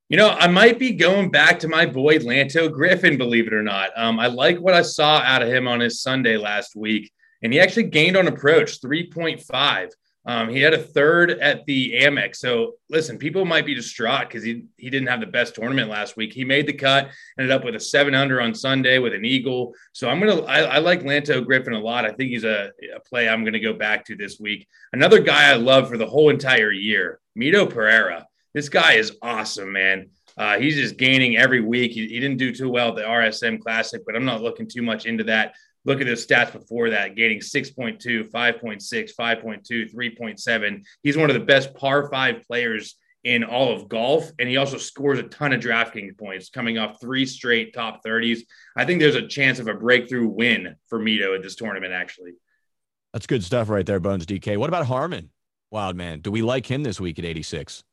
You 0.10 0.16
know, 0.16 0.30
I 0.30 0.48
might 0.48 0.80
be 0.80 0.94
going 0.94 1.32
back 1.32 1.60
to 1.60 1.68
my 1.68 1.86
boy 1.86 2.18
Lanto 2.20 2.72
Griffin, 2.72 3.18
believe 3.18 3.48
it 3.48 3.54
or 3.54 3.64
not. 3.64 3.90
Um, 3.98 4.20
I 4.20 4.28
like 4.28 4.58
what 4.58 4.74
I 4.74 4.82
saw 4.82 5.20
out 5.20 5.42
of 5.42 5.50
him 5.50 5.68
on 5.68 5.82
his 5.82 6.02
Sunday 6.02 6.38
last 6.38 6.76
week, 6.78 7.12
and 7.42 7.52
he 7.52 7.60
actually 7.60 7.84
gained 7.84 8.16
on 8.16 8.28
approach 8.28 8.80
3.5. 8.80 9.92
Um, 10.28 10.50
he 10.50 10.60
had 10.60 10.74
a 10.74 10.78
third 10.78 11.32
at 11.32 11.66
the 11.66 11.94
Amex. 12.02 12.36
So 12.36 12.74
listen, 12.90 13.18
people 13.18 13.46
might 13.46 13.66
be 13.66 13.74
distraught 13.74 14.28
because 14.28 14.44
he 14.44 14.66
he 14.76 14.90
didn't 14.90 15.08
have 15.08 15.22
the 15.22 15.26
best 15.26 15.56
tournament 15.56 15.90
last 15.90 16.18
week. 16.18 16.34
He 16.34 16.44
made 16.44 16.68
the 16.68 16.74
cut, 16.74 17.10
ended 17.40 17.52
up 17.52 17.64
with 17.64 17.76
a 17.76 17.80
seven 17.80 18.14
under 18.14 18.42
on 18.42 18.54
Sunday 18.54 19.00
with 19.00 19.14
an 19.14 19.24
eagle. 19.24 19.74
So 19.94 20.10
I'm 20.10 20.20
gonna 20.20 20.42
I, 20.42 20.60
I 20.64 20.78
like 20.80 21.02
Lanto 21.04 21.46
Griffin 21.46 21.74
a 21.74 21.80
lot. 21.80 22.04
I 22.04 22.12
think 22.12 22.32
he's 22.32 22.44
a, 22.44 22.72
a 22.94 23.00
play 23.00 23.30
I'm 23.30 23.46
gonna 23.46 23.60
go 23.62 23.72
back 23.72 24.04
to 24.08 24.18
this 24.18 24.38
week. 24.38 24.68
Another 24.92 25.22
guy 25.22 25.50
I 25.50 25.56
love 25.56 25.88
for 25.88 25.98
the 25.98 26.08
whole 26.08 26.30
entire 26.30 26.74
year, 26.74 27.22
Mito 27.40 27.70
Pereira. 27.70 28.28
This 28.54 28.68
guy 28.68 28.94
is 28.94 29.16
awesome, 29.22 29.72
man. 29.72 30.10
Uh, 30.38 30.60
he's 30.60 30.76
just 30.76 30.98
gaining 30.98 31.36
every 31.38 31.62
week. 31.62 31.94
He, 31.94 32.08
he, 32.08 32.20
didn't 32.20 32.38
do 32.38 32.54
too 32.54 32.70
well 32.70 32.90
at 32.90 32.96
the 32.96 33.02
RSM 33.02 33.60
Classic, 33.60 34.04
but 34.06 34.16
I'm 34.16 34.26
not 34.26 34.42
looking 34.42 34.68
too 34.68 34.84
much 34.84 35.08
into 35.08 35.24
that 35.24 35.56
look 35.88 36.02
at 36.02 36.08
his 36.08 36.28
stats 36.28 36.52
before 36.52 36.90
that, 36.92 37.16
gaining 37.16 37.40
6.2, 37.40 38.30
5.6, 38.30 39.12
5.2, 39.20 39.96
3.7. 39.96 40.84
He's 41.02 41.18
one 41.18 41.30
of 41.30 41.34
the 41.34 41.46
best 41.46 41.74
par 41.74 42.10
five 42.12 42.44
players 42.46 42.96
in 43.24 43.44
all 43.44 43.74
of 43.74 43.88
golf. 43.88 44.30
And 44.38 44.50
he 44.50 44.58
also 44.58 44.78
scores 44.78 45.18
a 45.18 45.24
ton 45.24 45.54
of 45.54 45.62
DraftKings 45.62 46.18
points 46.18 46.50
coming 46.50 46.78
off 46.78 47.00
three 47.00 47.26
straight 47.26 47.74
top 47.74 48.02
30s. 48.06 48.42
I 48.76 48.86
think 48.86 49.00
there's 49.00 49.16
a 49.16 49.28
chance 49.28 49.60
of 49.60 49.68
a 49.68 49.74
breakthrough 49.74 50.28
win 50.28 50.76
for 50.88 51.00
Mito 51.00 51.34
at 51.34 51.42
this 51.42 51.56
tournament, 51.56 51.94
actually. 51.94 52.34
That's 53.14 53.26
good 53.26 53.44
stuff 53.44 53.70
right 53.70 53.86
there, 53.86 54.02
Bones 54.02 54.26
DK. 54.26 54.58
What 54.58 54.70
about 54.70 54.86
Harman? 54.86 55.32
Wild 55.72 55.96
man. 55.96 56.20
Do 56.20 56.32
we 56.32 56.42
like 56.42 56.66
him 56.66 56.84
this 56.84 57.00
week 57.00 57.18
at 57.18 57.26
86? 57.26 57.84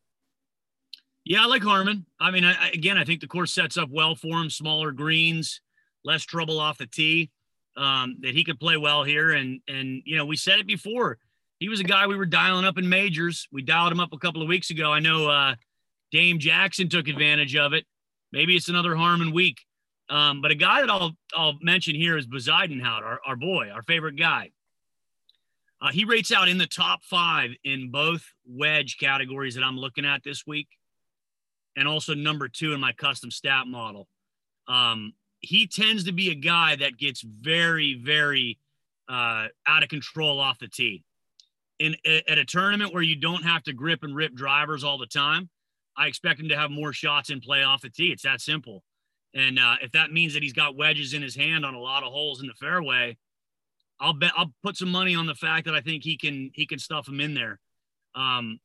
Yeah, 1.25 1.45
I 1.45 1.47
like 1.47 1.63
Harman. 1.63 2.07
I 2.21 2.33
mean, 2.33 2.45
I, 2.45 2.71
again, 2.71 2.99
I 2.99 3.05
think 3.05 3.21
the 3.21 3.27
course 3.29 3.53
sets 3.53 3.79
up 3.79 3.89
well 3.91 4.15
for 4.15 4.41
him. 4.41 4.51
Smaller 4.51 4.91
greens, 4.91 5.61
less 6.05 6.23
trouble 6.23 6.61
off 6.61 6.79
the 6.79 6.87
tee. 6.87 7.31
Um, 7.77 8.19
that 8.21 8.35
he 8.35 8.45
could 8.45 8.61
play 8.61 8.77
well 8.77 9.03
here, 9.03 9.33
and 9.33 9.61
and 9.67 10.03
you 10.05 10.17
know, 10.17 10.27
we 10.27 10.37
said 10.37 10.61
it 10.61 10.67
before. 10.67 11.19
He 11.59 11.69
was 11.69 11.81
a 11.81 11.85
guy 11.85 12.07
we 12.07 12.17
were 12.17 12.27
dialing 12.27 12.65
up 12.65 12.79
in 12.79 12.89
majors. 12.89 13.49
We 13.51 13.63
dialed 13.63 13.93
him 13.93 14.01
up 14.01 14.13
a 14.13 14.19
couple 14.19 14.43
of 14.43 14.49
weeks 14.49 14.71
ago. 14.71 14.93
I 14.93 15.01
know 15.01 15.29
uh, 15.29 15.55
Dame 16.13 16.39
Jackson 16.39 16.89
took 16.89 17.09
advantage 17.09 17.57
of 17.57 17.73
it. 17.73 17.85
Maybe 18.33 18.55
it's 18.55 18.69
another 18.69 18.95
Harman 18.95 19.33
week. 19.33 19.61
Um, 20.09 20.43
but 20.43 20.51
a 20.51 20.55
guy 20.55 20.81
that 20.81 20.91
I'll 20.91 21.13
I'll 21.35 21.59
mention 21.63 21.95
here 21.95 22.17
is 22.17 22.27
Bezuidenhout, 22.27 23.03
our, 23.03 23.21
our 23.27 23.37
boy, 23.37 23.71
our 23.71 23.83
favorite 23.83 24.17
guy. 24.17 24.51
Uh, 25.81 25.91
he 25.91 26.05
rates 26.05 26.33
out 26.33 26.49
in 26.49 26.59
the 26.59 26.67
top 26.67 27.03
five 27.05 27.51
in 27.65 27.91
both 27.91 28.25
wedge 28.47 28.97
categories 28.99 29.55
that 29.55 29.65
I'm 29.65 29.79
looking 29.79 30.05
at 30.05 30.23
this 30.23 30.47
week, 30.47 30.69
and 31.77 31.89
also 31.89 32.15
number 32.15 32.49
two 32.49 32.73
in 32.73 32.81
my 32.81 32.93
custom 32.93 33.31
stat 33.31 33.67
model. 33.67 34.09
Um, 34.69 35.13
he 35.45 35.67
tends 35.67 36.05
to 36.05 36.13
be 36.13 36.31
a 36.31 36.35
guy 36.35 36.77
that 36.77 36.99
gets 36.99 37.23
very, 37.23 37.95
very 37.95 38.59
uh, 39.09 39.47
out 39.67 39.83
of 39.83 39.89
control 39.89 40.41
off 40.41 40.59
the 40.59 40.69
tee. 40.69 41.05
In 41.79 41.97
at 42.29 42.39
a 42.39 42.45
tournament 42.45 42.95
where 42.95 43.03
you 43.03 43.17
don't 43.17 43.43
have 43.43 43.63
to 43.65 43.73
grip 43.73 44.05
and 44.05 44.15
rip 44.15 44.35
drivers 44.35 44.85
all 44.85 44.97
the 44.97 45.07
time, 45.07 45.51
I 45.97 46.07
expect 46.07 46.41
him 46.41 46.49
to 46.49 46.57
have 46.57 46.71
more 46.71 46.93
shots 46.93 47.31
in 47.31 47.41
play 47.41 47.63
off 47.63 47.83
the 47.83 47.91
tee. 47.91 48.13
It's 48.13 48.23
that 48.23 48.41
simple. 48.41 48.83
And 49.35 49.59
uh, 49.59 49.77
if 49.83 49.91
that 49.93 50.13
means 50.13 50.35
that 50.35 50.43
he's 50.43 50.53
got 50.53 50.77
wedges 50.77 51.13
in 51.13 51.23
his 51.23 51.35
hand 51.35 51.67
on 51.67 51.75
a 51.75 51.81
lot 51.81 52.05
of 52.05 52.13
holes 52.13 52.41
in 52.41 52.47
the 52.47 52.55
fairway, 52.55 53.17
I'll 54.01 54.13
bet 54.13 54.33
I'll 54.37 54.53
put 54.63 54.77
some 54.77 54.91
money 54.91 55.15
on 55.15 55.27
the 55.27 55.35
fact 55.35 55.67
that 55.67 55.75
I 55.75 55.81
think 55.81 56.05
he 56.05 56.17
can 56.17 56.51
he 56.55 56.67
can 56.67 56.79
stuff 56.79 57.09
him 57.09 57.21
in 57.21 57.35
there. 57.35 57.59
Um, 58.15 58.61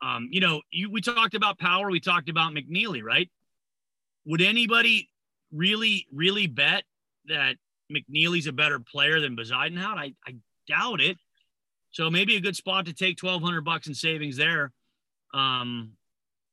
um, 0.00 0.28
you 0.30 0.40
know, 0.40 0.62
you, 0.70 0.90
we 0.90 1.00
talked 1.00 1.34
about 1.34 1.58
power, 1.58 1.90
we 1.90 2.00
talked 2.00 2.28
about 2.28 2.52
McNealy, 2.52 3.02
right? 3.02 3.30
Would 4.26 4.40
anybody 4.40 5.08
really 5.52 6.06
really 6.12 6.46
bet 6.46 6.84
that 7.26 7.56
McNealy's 7.92 8.46
a 8.46 8.52
better 8.52 8.80
player 8.80 9.20
than 9.20 9.36
Bezuidenhout? 9.36 9.96
I, 9.98 10.14
I 10.26 10.34
doubt 10.66 11.00
it. 11.00 11.18
So 11.90 12.10
maybe 12.10 12.36
a 12.36 12.40
good 12.40 12.56
spot 12.56 12.86
to 12.86 12.94
take 12.94 13.18
twelve 13.18 13.42
hundred 13.42 13.64
bucks 13.64 13.86
in 13.86 13.94
savings 13.94 14.36
there, 14.36 14.72
um, 15.34 15.92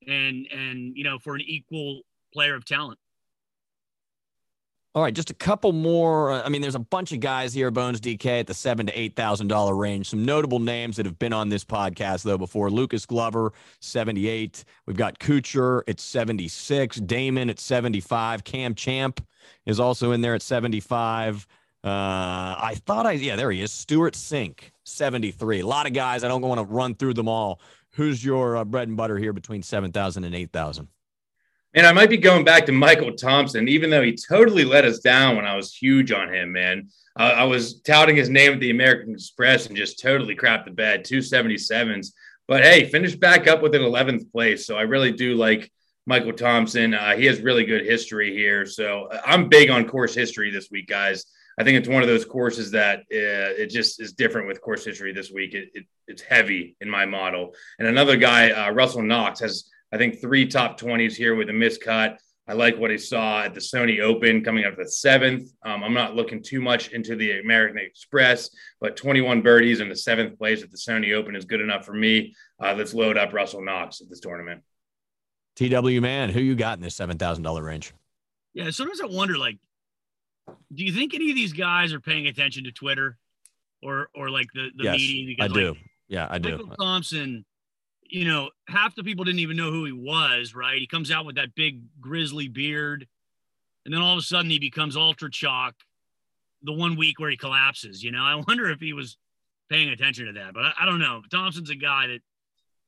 and 0.05 0.47
and 0.47 0.97
you 0.97 1.03
know 1.03 1.17
for 1.17 1.35
an 1.35 1.41
equal 1.41 2.01
player 2.33 2.55
of 2.55 2.65
talent. 2.65 2.99
All 4.95 5.03
right, 5.03 5.13
just 5.13 5.29
a 5.29 5.35
couple 5.35 5.71
more. 5.71 6.31
I 6.31 6.49
mean, 6.49 6.63
there's 6.63 6.73
a 6.73 6.79
bunch 6.79 7.11
of 7.11 7.19
guys 7.19 7.53
here, 7.53 7.69
Bones 7.69 8.01
DK, 8.01 8.39
at 8.39 8.47
the 8.47 8.55
seven 8.55 8.87
to 8.87 8.99
eight 8.99 9.15
thousand 9.15 9.47
dollar 9.47 9.75
range. 9.75 10.09
Some 10.09 10.25
notable 10.25 10.57
names 10.57 10.97
that 10.97 11.05
have 11.05 11.19
been 11.19 11.31
on 11.31 11.49
this 11.49 11.63
podcast 11.63 12.23
though 12.23 12.39
before. 12.39 12.71
Lucas 12.71 13.05
Glover, 13.05 13.53
seventy 13.81 14.27
eight. 14.27 14.63
We've 14.87 14.97
got 14.97 15.19
Kuchar 15.19 15.83
at 15.87 15.99
seventy 15.99 16.47
six. 16.47 16.97
Damon 16.97 17.51
at 17.51 17.59
seventy 17.59 17.99
five. 17.99 18.43
Cam 18.43 18.73
Champ 18.73 19.23
is 19.67 19.79
also 19.79 20.11
in 20.11 20.21
there 20.21 20.33
at 20.33 20.41
seventy 20.41 20.79
five. 20.79 21.45
Uh, 21.83 22.57
I 22.57 22.75
thought 22.87 23.05
I 23.05 23.11
yeah, 23.11 23.35
there 23.35 23.51
he 23.51 23.61
is. 23.61 23.71
Stewart 23.71 24.15
Cink, 24.15 24.71
seventy 24.85 25.29
three. 25.29 25.59
A 25.59 25.67
lot 25.67 25.85
of 25.85 25.93
guys. 25.93 26.23
I 26.23 26.27
don't 26.27 26.41
want 26.41 26.59
to 26.59 26.65
run 26.65 26.95
through 26.95 27.13
them 27.13 27.27
all. 27.27 27.61
Who's 27.91 28.25
your 28.25 28.57
uh, 28.57 28.65
bread 28.65 28.87
and 28.87 28.97
butter 28.97 29.19
here 29.19 29.33
between 29.33 29.61
seven 29.61 29.91
thousand 29.91 30.23
and 30.23 30.33
eight 30.33 30.51
thousand? 30.51 30.87
And 31.75 31.85
I 31.85 31.91
might 31.91 32.09
be 32.09 32.17
going 32.17 32.43
back 32.43 32.65
to 32.65 32.71
Michael 32.71 33.13
Thompson, 33.13 33.67
even 33.67 33.89
though 33.89 34.01
he 34.01 34.17
totally 34.17 34.65
let 34.65 34.85
us 34.85 34.99
down 34.99 35.35
when 35.35 35.45
I 35.45 35.55
was 35.55 35.73
huge 35.73 36.11
on 36.11 36.33
him, 36.33 36.51
man. 36.51 36.89
Uh, 37.17 37.33
I 37.35 37.43
was 37.43 37.81
touting 37.81 38.15
his 38.15 38.29
name 38.29 38.53
at 38.53 38.59
the 38.59 38.71
American 38.71 39.13
Express 39.13 39.67
and 39.67 39.77
just 39.77 39.99
totally 39.99 40.35
crapped 40.35 40.65
the 40.65 40.71
bed, 40.71 41.05
277s. 41.05 42.13
But 42.47 42.63
hey, 42.63 42.85
finished 42.85 43.19
back 43.19 43.47
up 43.47 43.61
with 43.61 43.75
an 43.75 43.81
11th 43.81 44.31
place. 44.31 44.65
So 44.65 44.77
I 44.77 44.81
really 44.81 45.11
do 45.11 45.35
like 45.35 45.71
Michael 46.07 46.33
Thompson. 46.33 46.95
Uh, 46.95 47.15
he 47.15 47.25
has 47.25 47.41
really 47.41 47.65
good 47.65 47.85
history 47.85 48.33
here. 48.33 48.65
So 48.65 49.03
uh, 49.11 49.21
I'm 49.23 49.47
big 49.47 49.69
on 49.69 49.87
course 49.87 50.15
history 50.15 50.49
this 50.49 50.71
week, 50.71 50.87
guys. 50.87 51.25
I 51.59 51.63
think 51.63 51.77
it's 51.77 51.89
one 51.89 52.01
of 52.01 52.07
those 52.07 52.25
courses 52.25 52.71
that 52.71 52.99
uh, 53.01 53.53
it 53.61 53.69
just 53.69 54.01
is 54.01 54.13
different 54.13 54.47
with 54.47 54.61
course 54.61 54.85
history 54.85 55.13
this 55.13 55.29
week. 55.29 55.53
It, 55.53 55.69
it, 55.75 55.85
it's 56.07 56.21
heavy 56.21 56.75
in 56.81 56.89
my 56.89 57.05
model. 57.05 57.53
And 57.77 57.87
another 57.87 58.15
guy, 58.15 58.49
uh, 58.49 58.71
Russell 58.71 59.03
Knox, 59.03 59.41
has 59.41 59.69
I 59.91 59.97
think 59.97 60.21
three 60.21 60.45
top 60.45 60.79
20s 60.79 61.13
here 61.13 61.35
with 61.35 61.49
a 61.49 61.53
miscut. 61.53 62.17
I 62.47 62.53
like 62.53 62.79
what 62.79 62.89
I 62.89 62.95
saw 62.95 63.43
at 63.43 63.53
the 63.53 63.59
Sony 63.59 64.01
Open 64.01 64.43
coming 64.43 64.65
up 64.65 64.75
the 64.75 64.89
seventh. 64.89 65.51
Um, 65.63 65.83
I'm 65.83 65.93
not 65.93 66.15
looking 66.15 66.41
too 66.41 66.61
much 66.61 66.89
into 66.89 67.15
the 67.15 67.39
American 67.39 67.77
Express, 67.77 68.49
but 68.81 68.97
21 68.97 69.43
birdies 69.43 69.81
in 69.81 69.89
the 69.89 69.95
seventh 69.95 70.35
place 70.37 70.63
at 70.63 70.71
the 70.71 70.77
Sony 70.77 71.13
Open 71.13 71.35
is 71.35 71.45
good 71.45 71.61
enough 71.61 71.85
for 71.85 71.93
me. 71.93 72.33
Uh, 72.59 72.73
let's 72.75 72.95
load 72.95 73.19
up 73.19 73.33
Russell 73.33 73.63
Knox 73.63 74.01
at 74.01 74.09
this 74.09 74.19
tournament. 74.19 74.63
TW 75.57 76.01
man, 76.01 76.29
who 76.29 76.39
you 76.39 76.55
got 76.55 76.77
in 76.77 76.81
this 76.81 76.95
seven 76.95 77.19
thousand 77.19 77.43
dollar 77.43 77.61
range? 77.61 77.93
Yeah, 78.53 78.71
sometimes 78.71 79.01
I 79.01 79.05
wonder, 79.05 79.37
like, 79.37 79.59
do 80.73 80.83
you 80.83 80.91
think 80.91 81.13
any 81.13 81.29
of 81.29 81.35
these 81.35 81.53
guys 81.53 81.93
are 81.93 81.99
paying 81.99 82.25
attention 82.27 82.63
to 82.63 82.71
Twitter 82.71 83.17
or 83.83 84.09
or 84.15 84.29
like 84.31 84.47
the 84.53 84.69
the 84.75 84.85
yes, 84.85 84.93
media? 84.95 85.35
Because, 85.35 85.51
I 85.51 85.53
do. 85.53 85.67
Like, 85.69 85.77
yeah, 86.07 86.27
I 86.29 86.37
do. 86.39 86.51
Michael 86.51 86.75
Thompson 86.77 87.45
you 88.09 88.25
know, 88.25 88.49
half 88.67 88.95
the 88.95 89.03
people 89.03 89.23
didn't 89.23 89.39
even 89.39 89.57
know 89.57 89.71
who 89.71 89.85
he 89.85 89.91
was, 89.91 90.55
right? 90.55 90.79
He 90.79 90.87
comes 90.87 91.11
out 91.11 91.25
with 91.25 91.35
that 91.35 91.55
big 91.55 91.81
grizzly 92.01 92.47
beard, 92.47 93.07
and 93.85 93.93
then 93.93 94.01
all 94.01 94.13
of 94.13 94.19
a 94.19 94.23
sudden 94.23 94.51
he 94.51 94.59
becomes 94.59 94.97
ultra 94.97 95.29
chalk 95.31 95.75
the 96.63 96.73
one 96.73 96.97
week 96.97 97.19
where 97.19 97.29
he 97.29 97.37
collapses. 97.37 98.03
You 98.03 98.11
know, 98.11 98.23
I 98.23 98.35
wonder 98.47 98.69
if 98.69 98.79
he 98.79 98.93
was 98.93 99.17
paying 99.69 99.89
attention 99.89 100.25
to 100.25 100.33
that, 100.33 100.53
but 100.53 100.63
I, 100.63 100.73
I 100.81 100.85
don't 100.85 100.99
know. 100.99 101.21
Thompson's 101.31 101.69
a 101.69 101.75
guy 101.75 102.07
that 102.07 102.19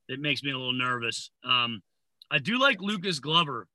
that 0.08 0.20
makes 0.20 0.42
me 0.42 0.50
a 0.50 0.58
little 0.58 0.72
nervous. 0.72 1.30
Um, 1.44 1.82
I 2.30 2.38
do 2.38 2.58
like 2.58 2.80
Lucas 2.80 3.20
Glover. 3.20 3.66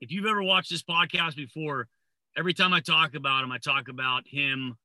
If 0.00 0.12
you've 0.12 0.26
ever 0.26 0.42
watched 0.42 0.70
this 0.70 0.82
podcast 0.82 1.36
before, 1.36 1.88
every 2.36 2.54
time 2.54 2.72
I 2.72 2.80
talk 2.80 3.14
about 3.14 3.44
him, 3.44 3.52
I 3.52 3.58
talk 3.58 3.88
about 3.88 4.22
him 4.26 4.76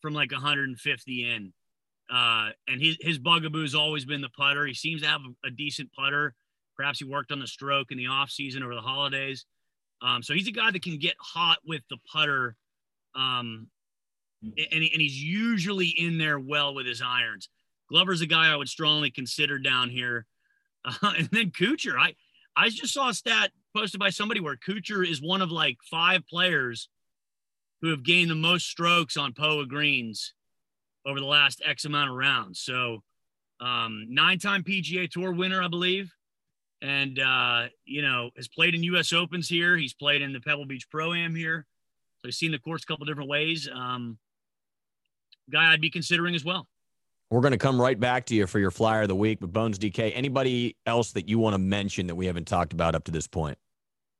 from 0.00 0.14
like 0.14 0.32
150 0.32 1.30
in. 1.30 1.52
Uh, 2.10 2.50
and 2.68 2.80
his, 2.80 2.96
his 3.00 3.18
bugaboo's 3.18 3.74
always 3.74 4.04
been 4.04 4.20
the 4.20 4.28
putter. 4.28 4.66
He 4.66 4.74
seems 4.74 5.02
to 5.02 5.08
have 5.08 5.22
a, 5.22 5.48
a 5.48 5.50
decent 5.50 5.90
putter. 5.92 6.34
Perhaps 6.76 6.98
he 6.98 7.04
worked 7.04 7.32
on 7.32 7.40
the 7.40 7.46
stroke 7.46 7.90
in 7.90 7.98
the 7.98 8.06
off 8.06 8.30
season 8.30 8.62
over 8.62 8.74
the 8.74 8.80
holidays. 8.80 9.46
Um, 10.02 10.22
so 10.22 10.34
he's 10.34 10.48
a 10.48 10.52
guy 10.52 10.70
that 10.70 10.82
can 10.82 10.98
get 10.98 11.14
hot 11.18 11.58
with 11.66 11.82
the 11.90 11.96
putter. 12.12 12.54
Um, 13.14 13.68
and, 14.42 14.56
and 14.72 15.00
he's 15.00 15.20
usually 15.20 15.88
in 15.88 16.18
there 16.18 16.38
well 16.38 16.74
with 16.74 16.86
his 16.86 17.02
irons. 17.02 17.48
Glover's 17.88 18.20
a 18.20 18.26
guy 18.26 18.52
I 18.52 18.56
would 18.56 18.68
strongly 18.68 19.10
consider 19.10 19.58
down 19.58 19.90
here. 19.90 20.26
Uh, 21.02 21.14
and 21.18 21.28
then 21.32 21.50
Kuchar, 21.50 21.98
I, 21.98 22.14
I 22.56 22.68
just 22.68 22.94
saw 22.94 23.08
a 23.08 23.14
stat 23.14 23.50
posted 23.74 23.98
by 23.98 24.10
somebody 24.10 24.38
where 24.38 24.56
Kuchar 24.56 25.04
is 25.04 25.20
one 25.20 25.42
of 25.42 25.50
like 25.50 25.78
five 25.90 26.24
players 26.28 26.88
who 27.82 27.90
have 27.90 28.04
gained 28.04 28.30
the 28.30 28.36
most 28.36 28.68
strokes 28.68 29.16
on 29.16 29.32
POA 29.32 29.66
greens 29.66 30.32
over 31.06 31.20
the 31.20 31.26
last 31.26 31.62
X 31.64 31.84
amount 31.84 32.10
of 32.10 32.16
rounds. 32.16 32.60
So, 32.60 33.02
um, 33.60 34.06
nine 34.08 34.38
time 34.38 34.62
PGA 34.62 35.08
Tour 35.10 35.32
winner, 35.32 35.62
I 35.62 35.68
believe. 35.68 36.12
And, 36.82 37.18
uh, 37.18 37.68
you 37.84 38.02
know, 38.02 38.30
has 38.36 38.48
played 38.48 38.74
in 38.74 38.82
US 38.82 39.12
Opens 39.12 39.48
here. 39.48 39.76
He's 39.76 39.94
played 39.94 40.20
in 40.20 40.32
the 40.32 40.40
Pebble 40.40 40.66
Beach 40.66 40.88
Pro 40.90 41.14
Am 41.14 41.34
here. 41.34 41.66
So 42.18 42.28
he's 42.28 42.36
seen 42.36 42.52
the 42.52 42.58
course 42.58 42.82
a 42.82 42.86
couple 42.86 43.06
different 43.06 43.30
ways. 43.30 43.68
Um, 43.72 44.18
guy 45.50 45.72
I'd 45.72 45.80
be 45.80 45.90
considering 45.90 46.34
as 46.34 46.44
well. 46.44 46.66
We're 47.30 47.40
going 47.40 47.52
to 47.52 47.58
come 47.58 47.80
right 47.80 47.98
back 47.98 48.26
to 48.26 48.34
you 48.34 48.46
for 48.46 48.58
your 48.58 48.70
flyer 48.70 49.02
of 49.02 49.08
the 49.08 49.16
week. 49.16 49.40
But 49.40 49.52
Bones 49.52 49.78
DK, 49.78 50.12
anybody 50.14 50.76
else 50.86 51.12
that 51.12 51.28
you 51.28 51.38
want 51.38 51.54
to 51.54 51.58
mention 51.58 52.06
that 52.06 52.14
we 52.14 52.26
haven't 52.26 52.46
talked 52.46 52.72
about 52.72 52.94
up 52.94 53.04
to 53.04 53.10
this 53.10 53.26
point? 53.26 53.58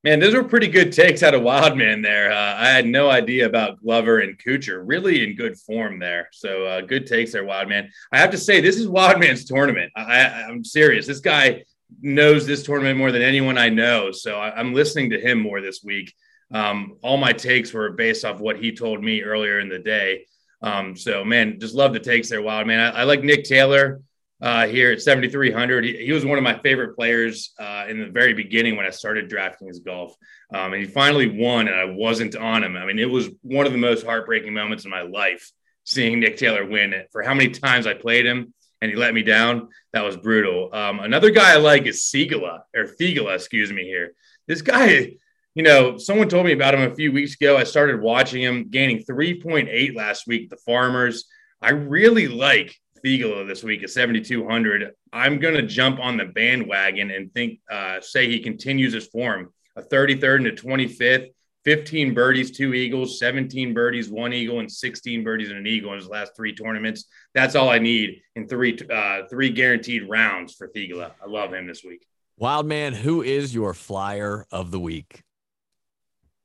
Man, 0.04 0.20
those 0.20 0.34
were 0.34 0.44
pretty 0.44 0.68
good 0.68 0.92
takes 0.92 1.22
out 1.22 1.34
of 1.34 1.42
Wildman 1.42 2.00
there. 2.00 2.30
Uh, 2.30 2.54
I 2.56 2.68
had 2.68 2.86
no 2.86 3.10
idea 3.10 3.46
about 3.46 3.82
Glover 3.82 4.20
and 4.20 4.38
Kuchar. 4.38 4.82
Really 4.84 5.24
in 5.24 5.34
good 5.34 5.58
form 5.58 5.98
there. 5.98 6.28
So 6.32 6.64
uh, 6.64 6.80
good 6.82 7.06
takes 7.06 7.32
there, 7.32 7.44
Wildman. 7.44 7.90
I 8.12 8.18
have 8.18 8.30
to 8.30 8.38
say, 8.38 8.60
this 8.60 8.76
is 8.76 8.86
Wildman's 8.86 9.44
tournament. 9.44 9.90
I, 9.96 10.42
am 10.48 10.64
serious. 10.64 11.06
This 11.06 11.20
guy 11.20 11.64
knows 12.00 12.46
this 12.46 12.62
tournament 12.62 12.98
more 12.98 13.10
than 13.10 13.22
anyone 13.22 13.58
I 13.58 13.68
know. 13.68 14.12
So 14.12 14.38
I, 14.38 14.60
am 14.60 14.74
listening 14.74 15.10
to 15.10 15.20
him 15.20 15.40
more 15.40 15.60
this 15.60 15.82
week. 15.82 16.14
Um, 16.52 16.98
all 17.02 17.16
my 17.16 17.32
takes 17.32 17.72
were 17.72 17.90
based 17.90 18.24
off 18.24 18.38
what 18.38 18.58
he 18.58 18.72
told 18.72 19.02
me 19.02 19.22
earlier 19.22 19.58
in 19.58 19.68
the 19.68 19.80
day. 19.80 20.26
Um, 20.62 20.96
so 20.96 21.24
man, 21.24 21.58
just 21.58 21.74
love 21.74 21.92
the 21.92 22.00
takes 22.00 22.28
there, 22.28 22.42
Wildman. 22.42 22.78
I, 22.78 23.00
I 23.00 23.02
like 23.04 23.24
Nick 23.24 23.44
Taylor 23.44 24.02
uh, 24.40 24.66
here 24.66 24.92
at 24.92 25.02
7,300. 25.02 25.84
He, 25.84 26.06
he, 26.06 26.12
was 26.12 26.24
one 26.24 26.38
of 26.38 26.44
my 26.44 26.58
favorite 26.58 26.94
players 26.94 27.52
uh, 27.58 27.86
in 27.88 27.98
the 27.98 28.06
very 28.06 28.34
beginning 28.34 28.76
when 28.76 28.86
I 28.86 28.90
started 28.90 29.28
drafting 29.28 29.68
his 29.68 29.80
golf. 29.80 30.14
Um, 30.54 30.74
and 30.74 30.82
he 30.82 30.88
finally 30.88 31.38
won, 31.38 31.68
and 31.68 31.76
I 31.76 31.84
wasn't 31.84 32.36
on 32.36 32.62
him. 32.62 32.76
I 32.76 32.84
mean, 32.84 32.98
it 32.98 33.10
was 33.10 33.30
one 33.42 33.66
of 33.66 33.72
the 33.72 33.78
most 33.78 34.04
heartbreaking 34.04 34.52
moments 34.52 34.84
in 34.84 34.90
my 34.90 35.02
life 35.02 35.50
seeing 35.84 36.20
Nick 36.20 36.36
Taylor 36.36 36.66
win 36.66 36.92
it. 36.92 37.08
For 37.12 37.22
how 37.22 37.32
many 37.32 37.50
times 37.50 37.86
I 37.86 37.94
played 37.94 38.26
him 38.26 38.52
and 38.82 38.90
he 38.90 38.96
let 38.96 39.14
me 39.14 39.22
down, 39.22 39.68
that 39.92 40.04
was 40.04 40.16
brutal. 40.16 40.68
Um, 40.72 41.00
another 41.00 41.30
guy 41.30 41.54
I 41.54 41.56
like 41.56 41.86
is 41.86 42.02
Sigala, 42.02 42.60
or 42.74 42.84
Thigala, 42.84 43.36
excuse 43.36 43.72
me, 43.72 43.84
here. 43.84 44.12
This 44.46 44.62
guy, 44.62 45.14
you 45.54 45.62
know, 45.62 45.96
someone 45.96 46.28
told 46.28 46.44
me 46.44 46.52
about 46.52 46.74
him 46.74 46.90
a 46.90 46.94
few 46.94 47.12
weeks 47.12 47.34
ago. 47.34 47.56
I 47.56 47.64
started 47.64 48.00
watching 48.00 48.42
him, 48.42 48.68
gaining 48.68 49.04
3.8 49.04 49.96
last 49.96 50.26
week, 50.26 50.50
the 50.50 50.56
Farmers. 50.56 51.24
I 51.62 51.70
really 51.70 52.28
like 52.28 52.76
Theegala 53.04 53.46
this 53.46 53.62
week 53.62 53.82
at 53.82 53.90
7,200. 53.90 54.92
I'm 55.12 55.38
going 55.38 55.54
to 55.54 55.62
jump 55.62 56.00
on 56.00 56.16
the 56.16 56.24
bandwagon 56.24 57.10
and 57.10 57.32
think, 57.32 57.60
uh, 57.70 58.00
say 58.00 58.28
he 58.28 58.40
continues 58.40 58.92
his 58.92 59.06
form 59.06 59.52
a 59.76 59.82
33rd 59.82 60.36
and 60.36 60.46
a 60.46 60.52
25th, 60.52 61.28
15 61.64 62.14
birdies, 62.14 62.50
two 62.50 62.74
eagles, 62.74 63.18
17 63.18 63.74
birdies, 63.74 64.08
one 64.08 64.32
eagle, 64.32 64.60
and 64.60 64.70
16 64.70 65.24
birdies 65.24 65.50
and 65.50 65.58
an 65.58 65.66
eagle 65.66 65.92
in 65.92 65.98
his 65.98 66.08
last 66.08 66.34
three 66.34 66.54
tournaments. 66.54 67.06
That's 67.34 67.54
all 67.54 67.68
I 67.68 67.78
need 67.78 68.22
in 68.36 68.48
three 68.48 68.78
uh, 68.90 69.22
three 69.28 69.50
guaranteed 69.50 70.08
rounds 70.08 70.54
for 70.54 70.68
Theegala. 70.68 71.12
I 71.22 71.26
love 71.26 71.52
him 71.52 71.66
this 71.66 71.82
week. 71.84 72.06
Wild 72.38 72.66
man, 72.66 72.92
who 72.92 73.22
is 73.22 73.54
your 73.54 73.74
flyer 73.74 74.46
of 74.50 74.70
the 74.70 74.80
week? 74.80 75.22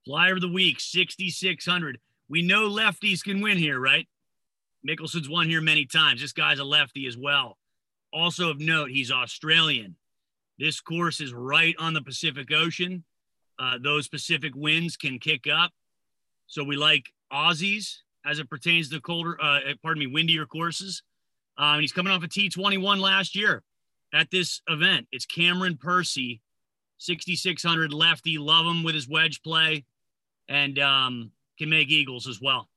Flyer 0.06 0.34
of 0.34 0.42
the 0.42 0.52
week, 0.52 0.80
6,600. 0.80 2.00
We 2.28 2.42
know 2.42 2.70
lefties 2.70 3.24
can 3.24 3.42
win 3.42 3.58
here, 3.58 3.80
right? 3.80 4.08
Mickelson's 4.88 5.30
won 5.30 5.48
here 5.48 5.62
many 5.62 5.86
times. 5.86 6.22
This 6.22 6.34
guy's 6.34 6.60
a 6.60 6.64
lefty 6.64 7.08
as 7.08 7.18
well. 7.18 7.58
Also 8.14 8.50
of 8.50 8.60
note, 8.60 8.90
he's 8.90 9.12
Australian. 9.12 9.96
This 10.58 10.80
course 10.80 11.22
is 11.22 11.34
right 11.34 11.76
on 11.80 11.94
the 11.94 12.02
Pacific 12.02 12.50
Ocean. 12.52 13.04
Uh, 13.58 13.78
those 13.82 14.08
Pacific 14.08 14.54
winds 14.56 14.98
can 14.98 15.20
kick 15.20 15.46
up. 15.52 15.72
So 16.48 16.64
we 16.64 16.76
like 16.76 17.12
Aussies 17.32 17.98
as 18.26 18.40
it 18.40 18.50
pertains 18.50 18.90
to 18.90 19.00
colder, 19.00 19.38
uh, 19.42 19.60
pardon 19.82 20.00
me, 20.00 20.08
windier 20.08 20.46
courses. 20.46 21.04
Um, 21.58 21.80
he's 21.80 21.92
coming 21.92 22.12
off 22.12 22.24
a 22.24 22.28
T21 22.28 23.00
last 23.00 23.36
year 23.36 23.64
at 24.14 24.32
this 24.32 24.62
event. 24.68 25.08
It's 25.12 25.26
Cameron 25.26 25.78
Percy, 25.78 26.42
6,600 26.98 27.94
lefty. 27.94 28.38
Love 28.38 28.66
him 28.66 28.84
with 28.84 28.96
his 28.96 29.08
wedge 29.08 29.42
play 29.44 29.86
and 30.50 30.78
um, 30.80 31.32
can 31.58 31.70
make 31.70 31.90
eagles 31.90 32.28
as 32.28 32.42
well. 32.42 32.68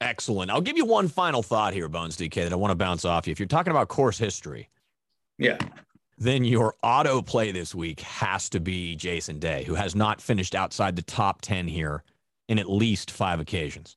Excellent. 0.00 0.50
I'll 0.50 0.60
give 0.60 0.76
you 0.76 0.84
one 0.84 1.08
final 1.08 1.42
thought 1.42 1.72
here, 1.72 1.88
Bones 1.88 2.16
DK, 2.16 2.34
that 2.34 2.52
I 2.52 2.56
want 2.56 2.72
to 2.72 2.76
bounce 2.76 3.04
off 3.04 3.26
you. 3.26 3.32
If 3.32 3.38
you're 3.38 3.46
talking 3.46 3.70
about 3.70 3.88
course 3.88 4.18
history, 4.18 4.68
yeah, 5.38 5.58
then 6.18 6.44
your 6.44 6.74
auto 6.82 7.22
play 7.22 7.52
this 7.52 7.74
week 7.74 8.00
has 8.00 8.48
to 8.50 8.60
be 8.60 8.96
Jason 8.96 9.38
Day, 9.38 9.64
who 9.64 9.74
has 9.74 9.94
not 9.94 10.20
finished 10.20 10.54
outside 10.54 10.96
the 10.96 11.02
top 11.02 11.40
10 11.42 11.68
here 11.68 12.02
in 12.48 12.58
at 12.58 12.70
least 12.70 13.10
five 13.10 13.40
occasions. 13.40 13.96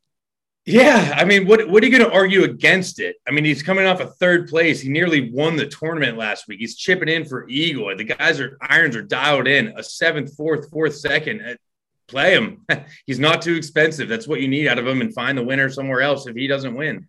Yeah, 0.66 1.14
I 1.16 1.24
mean, 1.24 1.48
what 1.48 1.70
what 1.70 1.82
are 1.82 1.86
you 1.86 1.98
going 1.98 2.10
to 2.10 2.14
argue 2.14 2.44
against 2.44 3.00
it? 3.00 3.16
I 3.26 3.32
mean, 3.32 3.46
he's 3.46 3.64
coming 3.64 3.86
off 3.86 4.02
a 4.02 4.08
third 4.08 4.50
place. 4.50 4.82
He 4.82 4.90
nearly 4.90 5.32
won 5.32 5.56
the 5.56 5.66
tournament 5.66 6.18
last 6.18 6.50
week. 6.50 6.60
He's 6.60 6.76
chipping 6.76 7.08
in 7.08 7.24
for 7.24 7.48
Eagle. 7.48 7.96
The 7.96 8.04
guys 8.04 8.42
are 8.42 8.58
irons 8.60 8.94
are 8.98 9.02
dialed 9.02 9.48
in. 9.48 9.74
A 9.78 9.84
seventh, 9.84 10.36
fourth, 10.36 10.70
fourth, 10.70 10.94
second 10.94 11.42
uh, 11.42 11.56
play 12.08 12.34
him. 12.34 12.66
He's 13.06 13.20
not 13.20 13.42
too 13.42 13.56
expensive. 13.56 14.10
That's 14.10 14.28
what 14.28 14.42
you 14.42 14.48
need 14.48 14.68
out 14.68 14.80
of 14.80 14.88
him 14.88 15.02
and 15.02 15.14
find 15.14 15.38
the 15.38 15.44
winner 15.44 15.70
somewhere 15.70 16.02
else 16.02 16.28
if 16.28 16.36
he 16.36 16.48
doesn't 16.48 16.76
win. 16.76 17.08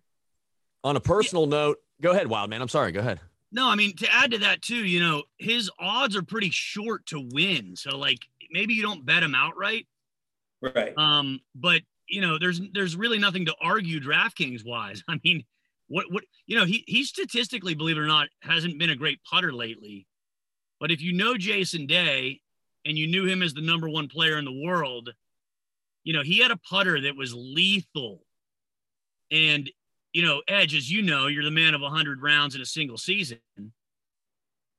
On 0.83 0.95
a 0.95 0.99
personal 0.99 1.45
note, 1.45 1.77
go 2.01 2.11
ahead, 2.11 2.27
Wildman. 2.27 2.61
I'm 2.61 2.69
sorry. 2.69 2.91
Go 2.91 3.01
ahead. 3.01 3.19
No, 3.51 3.67
I 3.67 3.75
mean, 3.75 3.95
to 3.97 4.13
add 4.13 4.31
to 4.31 4.37
that, 4.39 4.61
too, 4.61 4.85
you 4.85 4.99
know, 4.99 5.23
his 5.37 5.71
odds 5.79 6.15
are 6.15 6.21
pretty 6.21 6.51
short 6.51 7.05
to 7.07 7.27
win. 7.33 7.75
So, 7.75 7.97
like, 7.97 8.19
maybe 8.51 8.73
you 8.73 8.83
don't 8.83 9.05
bet 9.05 9.23
him 9.23 9.33
outright. 9.35 9.87
Right. 10.61 10.93
Um, 10.97 11.39
but 11.55 11.81
you 12.07 12.21
know, 12.21 12.37
there's 12.39 12.61
there's 12.73 12.95
really 12.95 13.19
nothing 13.19 13.45
to 13.45 13.55
argue 13.61 13.99
DraftKings 13.99 14.65
wise. 14.65 15.03
I 15.07 15.19
mean, 15.23 15.43
what 15.87 16.11
what 16.11 16.23
you 16.45 16.57
know, 16.57 16.65
he 16.65 16.83
he 16.87 17.03
statistically, 17.03 17.75
believe 17.75 17.97
it 17.97 18.01
or 18.01 18.07
not, 18.07 18.27
hasn't 18.41 18.79
been 18.79 18.89
a 18.89 18.95
great 18.95 19.19
putter 19.23 19.53
lately. 19.53 20.07
But 20.79 20.91
if 20.91 21.01
you 21.01 21.13
know 21.13 21.37
Jason 21.37 21.87
Day 21.87 22.41
and 22.85 22.97
you 22.97 23.07
knew 23.07 23.25
him 23.25 23.41
as 23.41 23.53
the 23.53 23.61
number 23.61 23.89
one 23.89 24.07
player 24.07 24.37
in 24.37 24.45
the 24.45 24.61
world, 24.65 25.09
you 26.03 26.13
know, 26.13 26.23
he 26.23 26.39
had 26.39 26.51
a 26.51 26.57
putter 26.57 27.01
that 27.01 27.15
was 27.15 27.33
lethal. 27.33 28.23
And, 29.31 29.69
you 30.13 30.25
know, 30.25 30.41
Edge, 30.47 30.75
as 30.75 30.89
you 30.89 31.01
know, 31.01 31.27
you're 31.27 31.43
the 31.43 31.51
man 31.51 31.73
of 31.73 31.81
100 31.81 32.21
rounds 32.21 32.55
in 32.55 32.61
a 32.61 32.65
single 32.65 32.97
season. 32.97 33.39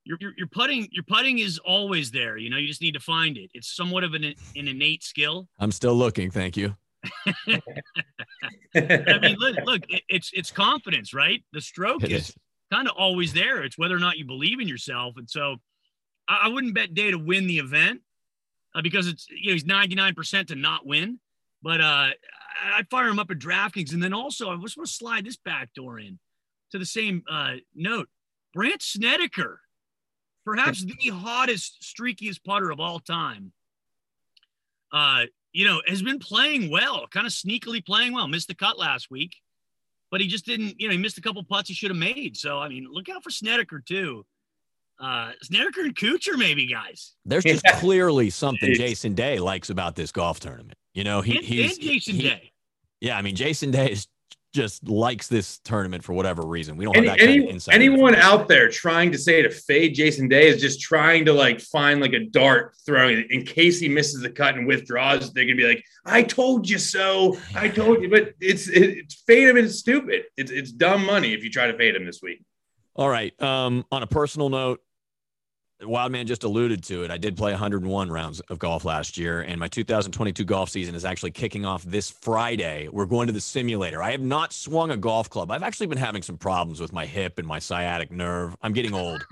Your, 0.05 0.17
your, 0.19 0.33
your 0.37 0.47
putting 0.49 0.89
your 0.91 1.05
putting 1.05 1.39
is 1.39 1.59
always 1.59 2.11
there. 2.11 2.37
You 2.39 2.51
know, 2.51 2.57
you 2.57 2.67
just 2.67 2.81
need 2.81 2.95
to 2.95 3.01
find 3.01 3.37
it. 3.37 3.51
It's 3.53 3.77
somewhat 3.77 4.03
of 4.03 4.15
an, 4.15 4.25
an 4.25 4.35
innate 4.57 5.05
skill. 5.05 5.47
I'm 5.59 5.71
still 5.71 5.95
looking. 5.95 6.31
Thank 6.31 6.57
you. 6.57 6.75
I 7.47 9.19
mean, 9.21 9.37
look, 9.39 9.57
look, 9.65 9.83
it's 10.09 10.31
it's 10.33 10.51
confidence, 10.51 11.15
right? 11.15 11.45
The 11.53 11.61
stroke 11.61 12.05
is, 12.05 12.31
is 12.31 12.35
kind 12.73 12.89
of 12.89 12.95
always 12.97 13.33
there. 13.33 13.63
It's 13.63 13.79
whether 13.79 13.95
or 13.95 14.01
not 14.01 14.19
you 14.19 14.25
believe 14.25 14.59
in 14.59 14.69
yourself. 14.69 15.15
And 15.17 15.29
so 15.29 15.57
I, 16.31 16.43
I 16.45 16.49
wouldn't 16.49 16.75
bet 16.75 16.95
Day 16.95 17.11
to 17.11 17.19
win 17.19 17.47
the 17.47 17.59
event 17.59 18.01
uh, 18.75 18.83
because 18.83 19.09
it's 19.09 19.27
you 19.29 19.49
know 19.49 19.53
he's 19.55 19.65
99% 19.65 20.47
to 20.47 20.55
not 20.55 20.87
win. 20.87 21.19
But 21.63 21.83
uh, 21.83 22.11
I'd 22.75 22.89
fire 22.89 23.09
him 23.09 23.19
up 23.19 23.31
at 23.31 23.39
DraftKings, 23.39 23.93
and 23.93 24.03
then 24.03 24.15
also 24.15 24.51
I 24.51 24.57
just 24.57 24.79
want 24.79 24.89
to 24.89 24.95
slide 24.95 25.27
this 25.27 25.37
back 25.37 25.75
door 25.75 25.99
in 25.99 26.19
to 26.73 26.79
the 26.79 26.87
same 26.87 27.23
uh, 27.31 27.55
note. 27.75 28.09
Brandt 28.55 28.83
Snedeker, 28.83 29.61
perhaps 30.45 30.83
the 30.85 31.11
hottest, 31.11 31.83
streakiest 31.83 32.43
putter 32.45 32.71
of 32.71 32.81
all 32.81 32.99
time. 32.99 33.53
Uh, 34.93 35.25
you 35.53 35.67
know, 35.67 35.83
has 35.87 36.03
been 36.03 36.19
playing 36.19 36.71
well, 36.71 37.07
kind 37.09 37.27
of 37.27 37.33
sneakily 37.33 37.85
playing 37.85 38.13
well. 38.13 38.27
Missed 38.27 38.49
the 38.49 38.55
cut 38.55 38.79
last 38.79 39.11
week, 39.11 39.37
but 40.11 40.21
he 40.21 40.27
just 40.27 40.47
didn't. 40.47 40.81
You 40.81 40.89
know, 40.89 40.93
he 40.93 40.99
missed 40.99 41.19
a 41.19 41.23
couple 41.23 41.43
putts 41.45 41.69
he 41.69 41.75
should 41.75 41.91
have 41.91 41.99
made. 41.99 42.39
So 42.39 42.59
I 42.59 42.69
mean, 42.69 42.87
look 42.91 43.09
out 43.11 43.23
for 43.23 43.31
Snedeker 43.31 43.81
too 43.81 44.25
uh 45.01 45.33
Snedeker 45.43 45.81
and 45.83 45.95
Kuchar, 45.95 46.37
maybe 46.37 46.67
guys. 46.67 47.15
There's 47.25 47.45
just 47.45 47.63
yeah. 47.65 47.79
clearly 47.81 48.31
something 48.31 48.75
Jason 48.75 49.15
Day 49.15 49.39
likes 49.39 49.71
about 49.71 49.97
this 49.97 50.13
golf 50.13 50.41
tournament. 50.41 50.75
You 50.95 51.05
know, 51.05 51.21
he 51.21 51.37
and, 51.37 51.45
he's 51.45 51.77
and 51.77 51.87
Jason 51.87 52.15
he, 52.17 52.23
Day. 52.23 52.53
Yeah, 53.01 53.17
I 53.17 53.23
mean 53.23 53.37
Jason 53.37 53.71
Day 53.71 53.93
is 53.93 54.07
just 54.53 54.89
likes 54.89 55.29
this 55.29 55.59
tournament 55.61 56.03
for 56.03 56.13
whatever 56.13 56.43
reason. 56.43 56.77
We 56.77 56.85
don't 56.85 56.97
Any, 56.97 57.09
have 57.09 57.19
that 57.19 57.23
any, 57.23 57.39
kind 57.39 57.45
of 57.45 57.55
insight. 57.55 57.75
Anyone 57.75 58.15
out 58.17 58.49
there 58.49 58.69
trying 58.69 59.13
to 59.13 59.19
say 59.19 59.43
to 59.43 59.51
fade 59.51 59.95
Jason 59.95 60.29
Day 60.29 60.49
is 60.49 60.61
just 60.61 60.81
trying 60.81 61.25
to 61.27 61.33
like 61.33 61.61
find 61.61 62.01
like 62.01 62.13
a 62.15 62.25
dart 62.25 62.75
throwing 62.85 63.19
it 63.19 63.31
in 63.31 63.45
case 63.45 63.79
he 63.79 63.89
misses 63.89 64.21
the 64.21 64.31
cut 64.31 64.57
and 64.57 64.67
withdraws. 64.67 65.33
They're 65.33 65.45
gonna 65.45 65.57
be 65.57 65.67
like, 65.67 65.85
"I 66.05 66.23
told 66.23 66.69
you 66.69 66.79
so. 66.79 67.39
I 67.55 67.69
told 67.69 68.03
you." 68.03 68.09
But 68.09 68.35
it's 68.41 68.69
it's 68.69 69.23
fade 69.27 69.49
him 69.49 69.57
it's 69.57 69.77
stupid. 69.77 70.25
It's 70.37 70.51
it's 70.51 70.73
dumb 70.73 71.07
money 71.07 71.33
if 71.33 71.45
you 71.45 71.51
try 71.51 71.69
to 71.69 71.77
fade 71.77 71.95
him 71.95 72.05
this 72.05 72.21
week. 72.23 72.43
All 72.97 73.09
right. 73.09 73.41
Um, 73.41 73.85
on 73.93 74.03
a 74.03 74.07
personal 74.07 74.49
note, 74.49 74.81
Wildman 75.83 76.27
just 76.27 76.45
alluded 76.45 76.83
to 76.85 77.05
it. 77.05 77.11
I 77.11 77.17
did 77.17 77.37
play 77.37 77.53
101 77.53 78.11
rounds 78.11 78.41
of 78.41 78.59
golf 78.59 78.85
last 78.85 79.17
year, 79.17 79.41
and 79.41 79.59
my 79.59 79.69
2022 79.69 80.45
golf 80.45 80.69
season 80.69 80.95
is 80.95 81.05
actually 81.05 81.31
kicking 81.31 81.65
off 81.65 81.83
this 81.85 82.11
Friday. 82.11 82.89
We're 82.93 83.07
going 83.07 83.27
to 83.29 83.33
the 83.33 83.41
simulator. 83.41 84.03
I 84.03 84.11
have 84.11 84.21
not 84.21 84.53
swung 84.53 84.91
a 84.91 84.97
golf 84.97 85.31
club. 85.31 85.51
I've 85.51 85.63
actually 85.63 85.87
been 85.87 85.99
having 85.99 86.23
some 86.23 86.37
problems 86.37 86.81
with 86.81 86.93
my 86.93 87.07
hip 87.07 87.39
and 87.39 87.47
my 87.47 87.59
sciatic 87.59 88.11
nerve. 88.11 88.55
I'm 88.61 88.73
getting 88.73 88.93
old. 88.93 89.25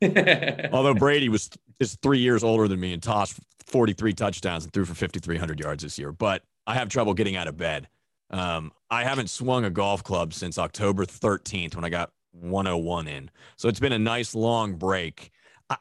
Although 0.72 0.94
Brady 0.94 1.28
was 1.28 1.50
is 1.78 1.96
three 2.02 2.18
years 2.18 2.42
older 2.42 2.66
than 2.66 2.80
me 2.80 2.92
and 2.94 3.02
tossed 3.02 3.38
43 3.66 4.14
touchdowns 4.14 4.64
and 4.64 4.72
threw 4.72 4.84
for 4.84 4.94
5,300 4.94 5.60
yards 5.60 5.82
this 5.82 5.98
year, 5.98 6.12
but 6.12 6.42
I 6.66 6.74
have 6.74 6.88
trouble 6.88 7.14
getting 7.14 7.36
out 7.36 7.48
of 7.48 7.56
bed. 7.56 7.88
Um, 8.30 8.72
I 8.90 9.04
haven't 9.04 9.28
swung 9.28 9.64
a 9.64 9.70
golf 9.70 10.02
club 10.02 10.32
since 10.32 10.56
October 10.56 11.04
13th 11.04 11.74
when 11.74 11.84
I 11.84 11.90
got 11.90 12.12
101 12.32 13.08
in. 13.08 13.30
So 13.56 13.68
it's 13.68 13.80
been 13.80 13.92
a 13.92 13.98
nice 13.98 14.34
long 14.34 14.74
break. 14.74 15.30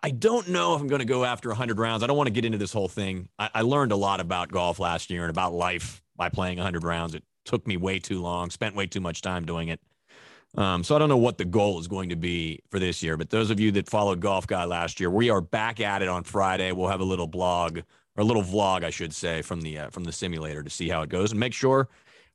I 0.04 0.12
don't 0.12 0.50
know 0.50 0.76
if 0.76 0.82
I'm 0.82 0.88
going 0.88 1.00
to 1.00 1.06
go 1.06 1.26
after 1.26 1.50
100 1.50 1.80
rounds. 1.80 2.04
I 2.04 2.08
don't 2.08 2.18
want 2.18 2.28
to 2.28 2.34
get 2.34 2.46
into 2.46 2.60
this 2.60 2.72
whole 2.72 2.88
thing. 2.88 3.28
I, 3.40 3.50
I, 3.56 3.62
learned 3.64 3.92
a 3.92 3.96
lot 3.96 4.20
about 4.20 4.52
golf 4.52 4.80
last 4.80 5.10
year 5.10 5.24
and 5.24 5.32
about 5.32 5.52
life 5.52 6.04
by 6.16 6.30
playing 6.30 6.58
100 6.58 6.84
rounds. 6.84 7.16
It 7.16 7.24
took 7.44 7.66
me 7.66 7.76
way 7.76 7.98
too 7.98 8.22
long, 8.22 8.52
spent 8.52 8.76
way 8.76 8.86
too 8.86 9.02
much 9.02 9.22
time 9.22 9.46
doing 9.46 9.70
it. 9.70 9.80
Um, 10.56 10.84
so 10.84 10.96
I 10.96 11.00
don't 11.00 11.10
know 11.10 11.18
what 11.18 11.40
the 11.40 11.46
goal 11.46 11.80
is 11.80 11.88
going 11.88 12.10
to 12.10 12.16
be 12.16 12.60
for 12.70 12.78
this 12.78 13.02
year. 13.02 13.18
But 13.18 13.32
those 13.32 13.50
of 13.50 13.60
you 13.60 13.72
that 13.74 13.90
followed 13.90 14.20
Golf 14.20 14.46
Guy 14.46 14.66
last 14.66 15.00
year, 15.00 15.10
we 15.10 15.32
are 15.32 15.42
back 15.42 15.80
at 15.80 16.02
it 16.04 16.08
on 16.08 16.24
Friday. 16.24 16.72
We'll 16.72 16.90
have 16.90 17.02
a 17.02 17.06
little 17.06 17.28
blog 17.28 17.80
or 17.80 17.84
a 18.22 18.24
little 18.24 18.44
vlog, 18.44 18.84
I 18.84 18.90
should 18.92 19.14
say, 19.14 19.42
from 19.42 19.62
the 19.62 19.80
uh, 19.80 19.90
from 19.90 20.04
the 20.04 20.12
simulator 20.12 20.64
to 20.64 20.70
see 20.70 20.90
how 20.90 21.02
it 21.02 21.10
goes 21.10 21.32
and 21.32 21.40
make 21.40 21.54
sure 21.54 21.88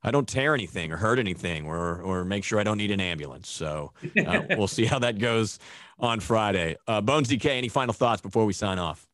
I 0.05 0.11
don't 0.11 0.29
tear 0.29 0.55
anything 0.55 0.93
or 0.93 0.97
hurt 0.97 1.19
anything 1.19 1.67
or 1.67 2.03
or 2.03 2.25
make 2.25 2.45
sure 2.45 2.61
I 2.61 2.63
don't 2.63 2.79
need 2.79 2.91
an 2.91 3.01
ambulance. 3.01 3.49
So 3.49 3.93
uh, 4.25 4.43
we'll 4.51 4.69
see 4.69 4.85
how 4.85 4.99
that 5.01 5.19
goes 5.19 5.59
on 5.99 6.21
Friday. 6.21 6.77
Uh, 6.87 7.01
Bones 7.01 7.29
DK, 7.29 7.47
any 7.47 7.69
final 7.69 7.95
thoughts 7.95 8.21
before 8.21 8.45
we 8.45 8.53
sign 8.53 8.79
off? 8.79 9.09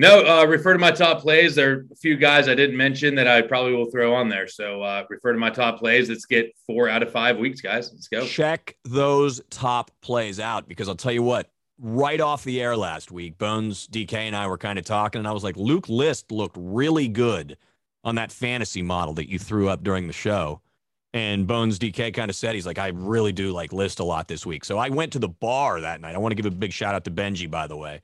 No, 0.00 0.24
uh, 0.24 0.44
refer 0.44 0.74
to 0.74 0.78
my 0.78 0.92
top 0.92 1.20
plays. 1.20 1.56
There 1.56 1.72
are 1.72 1.86
a 1.90 1.96
few 1.96 2.16
guys 2.16 2.46
I 2.46 2.54
didn't 2.54 2.76
mention 2.76 3.16
that 3.16 3.26
I 3.26 3.42
probably 3.42 3.72
will 3.74 3.90
throw 3.90 4.14
on 4.14 4.28
there. 4.28 4.46
So 4.46 4.80
uh, 4.80 5.04
refer 5.10 5.32
to 5.32 5.38
my 5.40 5.50
top 5.50 5.80
plays. 5.80 6.08
Let's 6.08 6.24
get 6.24 6.54
four 6.68 6.88
out 6.88 7.02
of 7.02 7.10
five 7.10 7.36
weeks, 7.36 7.60
guys. 7.60 7.90
Let's 7.92 8.06
go. 8.06 8.24
Check 8.24 8.76
those 8.84 9.40
top 9.50 9.90
plays 10.00 10.38
out 10.38 10.68
because 10.68 10.88
I'll 10.88 10.94
tell 10.94 11.10
you 11.10 11.24
what, 11.24 11.50
right 11.80 12.20
off 12.20 12.44
the 12.44 12.62
air 12.62 12.76
last 12.76 13.10
week, 13.10 13.38
Bones, 13.38 13.88
DK, 13.88 14.12
and 14.12 14.36
I 14.36 14.46
were 14.46 14.56
kind 14.56 14.78
of 14.78 14.84
talking, 14.84 15.18
and 15.18 15.26
I 15.26 15.32
was 15.32 15.42
like, 15.42 15.56
Luke 15.56 15.88
List 15.88 16.30
looked 16.30 16.56
really 16.56 17.08
good 17.08 17.56
on 18.04 18.14
that 18.16 18.32
fantasy 18.32 18.82
model 18.82 19.14
that 19.14 19.28
you 19.28 19.38
threw 19.38 19.68
up 19.68 19.82
during 19.82 20.06
the 20.06 20.12
show. 20.12 20.60
And 21.14 21.46
Bones 21.46 21.78
DK 21.78 22.12
kind 22.12 22.30
of 22.30 22.36
said, 22.36 22.54
he's 22.54 22.66
like, 22.66 22.78
I 22.78 22.88
really 22.88 23.32
do 23.32 23.50
like 23.52 23.72
list 23.72 23.98
a 23.98 24.04
lot 24.04 24.28
this 24.28 24.44
week. 24.44 24.64
So 24.64 24.76
I 24.78 24.90
went 24.90 25.12
to 25.14 25.18
the 25.18 25.28
bar 25.28 25.80
that 25.80 26.00
night. 26.00 26.14
I 26.14 26.18
want 26.18 26.32
to 26.32 26.36
give 26.40 26.46
a 26.46 26.54
big 26.54 26.72
shout 26.72 26.94
out 26.94 27.04
to 27.04 27.10
Benji, 27.10 27.50
by 27.50 27.66
the 27.66 27.76
way, 27.76 28.02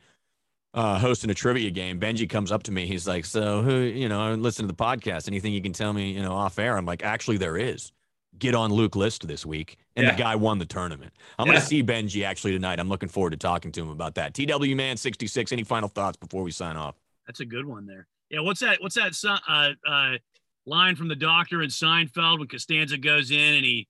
uh, 0.72 0.98
hosting 0.98 1.30
a 1.30 1.34
trivia 1.34 1.70
game. 1.70 2.00
Benji 2.00 2.28
comes 2.28 2.50
up 2.50 2.62
to 2.64 2.72
me. 2.72 2.86
He's 2.86 3.06
like, 3.06 3.24
So 3.26 3.62
who, 3.62 3.76
you 3.80 4.08
know, 4.08 4.34
listen 4.34 4.64
to 4.64 4.66
the 4.66 4.74
podcast. 4.74 5.28
Anything 5.28 5.52
you 5.52 5.60
can 5.62 5.72
tell 5.74 5.92
me, 5.92 6.12
you 6.12 6.22
know, 6.22 6.32
off 6.32 6.58
air? 6.58 6.76
I'm 6.76 6.86
like, 6.86 7.02
Actually, 7.04 7.36
there 7.36 7.56
is. 7.56 7.92
get 8.36 8.52
on 8.52 8.72
Luke 8.72 8.96
List 8.96 9.28
this 9.28 9.46
week, 9.46 9.76
and 9.94 10.04
Yeah. 10.06 10.16
the 10.16 10.18
guy 10.20 10.34
won 10.34 10.58
the 10.58 10.66
tournament. 10.66 11.12
I'm 11.38 11.46
Yeah. 11.46 11.52
going 11.52 11.60
to 11.62 11.66
see 11.68 11.84
Benji 11.84 12.24
actually 12.24 12.50
tonight. 12.50 12.80
I'm 12.80 12.88
looking 12.88 13.08
forward 13.08 13.30
to 13.30 13.36
talking 13.36 13.70
to 13.70 13.80
him 13.82 13.90
about 13.90 14.16
that. 14.16 14.34
TW 14.34 14.74
Man 14.74 14.96
66. 14.96 15.52
Any 15.52 15.62
final 15.62 15.88
thoughts 15.88 16.16
before 16.16 16.42
we 16.42 16.50
sign 16.50 16.76
off? 16.76 16.96
That's 17.28 17.38
a 17.38 17.44
good 17.44 17.64
one 17.64 17.86
there. 17.86 18.08
Yeah, 18.30 18.40
what's 18.40 18.60
that? 18.60 18.80
What's 18.80 18.96
that 18.96 19.14
uh, 19.48 19.70
uh, 19.88 20.18
line 20.66 20.96
from 20.96 21.08
the 21.08 21.16
doctor 21.16 21.62
in 21.62 21.70
Seinfeld 21.70 22.38
when 22.38 22.48
Costanza 22.48 22.98
goes 22.98 23.30
in 23.30 23.54
and 23.54 23.64
he 23.64 23.86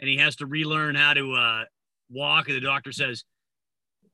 and 0.00 0.08
he 0.08 0.16
has 0.18 0.36
to 0.36 0.46
relearn 0.46 0.94
how 0.94 1.14
to 1.14 1.32
uh, 1.34 1.64
walk, 2.10 2.48
and 2.48 2.56
the 2.56 2.60
doctor 2.60 2.92
says, 2.92 3.24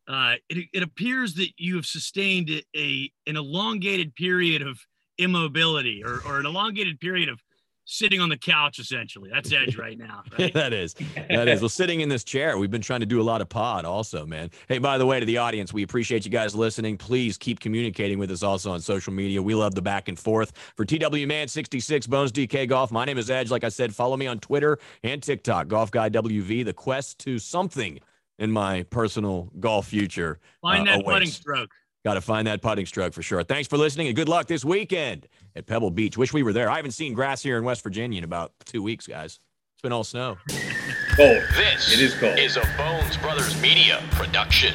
uh, 0.08 0.34
it, 0.48 0.68
"It 0.72 0.82
appears 0.82 1.34
that 1.34 1.50
you 1.56 1.76
have 1.76 1.86
sustained 1.86 2.50
a, 2.50 2.62
a 2.76 3.12
an 3.26 3.36
elongated 3.36 4.14
period 4.14 4.62
of 4.62 4.78
immobility, 5.18 6.02
or 6.04 6.20
or 6.26 6.40
an 6.40 6.46
elongated 6.46 7.00
period 7.00 7.28
of 7.28 7.40
sitting 7.84 8.20
on 8.20 8.28
the 8.28 8.36
couch. 8.36 8.78
Essentially, 8.78 9.30
that's 9.32 9.52
Edge 9.52 9.76
right 9.76 9.98
now. 9.98 10.22
Right? 10.38 10.54
that 10.54 10.72
is. 10.72 10.94
That 11.28 11.48
is. 11.48 11.60
Well, 11.60 11.68
sitting 11.68 12.00
in 12.00 12.08
this 12.08 12.24
chair, 12.24 12.56
we've 12.56 12.70
been 12.70 12.80
trying 12.80 13.00
to 13.00 13.06
do 13.06 13.20
a 13.20 13.22
lot 13.22 13.40
of 13.40 13.48
pod 13.48 13.84
also, 13.84 14.24
man. 14.24 14.50
Hey, 14.68 14.78
by 14.78 14.96
the 14.96 15.04
way, 15.04 15.18
to 15.20 15.26
the 15.26 15.38
audience, 15.38 15.72
we 15.72 15.82
appreciate 15.82 16.24
you 16.24 16.30
guys 16.30 16.54
listening. 16.54 16.96
Please 16.96 17.36
keep 17.36 17.60
communicating 17.60 18.18
with 18.18 18.30
us 18.30 18.42
also 18.42 18.70
on 18.72 18.80
social 18.80 19.12
media. 19.12 19.42
We 19.42 19.54
love 19.54 19.74
the 19.74 19.82
back 19.82 20.08
and 20.08 20.18
forth. 20.18 20.52
For 20.76 20.84
TW 20.84 21.26
Man 21.26 21.48
66, 21.48 22.06
Bones 22.06 22.32
DK 22.32 22.68
Golf, 22.68 22.92
my 22.92 23.04
name 23.04 23.18
is 23.18 23.30
Edge. 23.30 23.50
Like 23.50 23.64
I 23.64 23.68
said, 23.68 23.94
follow 23.94 24.16
me 24.16 24.26
on 24.26 24.38
Twitter 24.38 24.78
and 25.02 25.22
TikTok, 25.22 25.68
Golf 25.68 25.90
Guy 25.90 26.08
WV. 26.10 26.64
The 26.64 26.72
quest 26.72 27.18
to 27.20 27.38
something 27.38 28.00
in 28.40 28.50
my 28.50 28.82
personal 28.84 29.50
golf 29.60 29.86
future. 29.86 30.38
Find 30.62 30.88
uh, 30.88 30.96
that 30.96 31.04
putting 31.04 31.28
stroke. 31.28 31.70
Got 32.04 32.14
to 32.14 32.20
find 32.22 32.46
that 32.46 32.62
putting 32.62 32.86
stroke 32.86 33.12
for 33.12 33.22
sure. 33.22 33.42
Thanks 33.42 33.68
for 33.68 33.76
listening 33.76 34.06
and 34.06 34.16
good 34.16 34.28
luck 34.28 34.46
this 34.46 34.64
weekend 34.64 35.28
at 35.54 35.66
Pebble 35.66 35.90
Beach. 35.90 36.16
Wish 36.16 36.32
we 36.32 36.42
were 36.42 36.52
there. 36.52 36.70
I 36.70 36.76
haven't 36.76 36.92
seen 36.92 37.12
grass 37.12 37.42
here 37.42 37.58
in 37.58 37.64
West 37.64 37.82
Virginia 37.82 38.18
in 38.18 38.24
about 38.24 38.52
two 38.64 38.82
weeks, 38.82 39.06
guys. 39.06 39.38
It's 39.74 39.82
been 39.82 39.92
all 39.92 40.04
snow. 40.04 40.38
Cold. 41.16 41.42
This 41.56 41.92
It 41.92 42.00
is 42.00 42.14
cold. 42.14 42.38
is 42.38 42.56
a 42.56 42.62
Bones 42.78 43.16
Brothers 43.18 43.60
Media 43.60 44.02
production. 44.12 44.74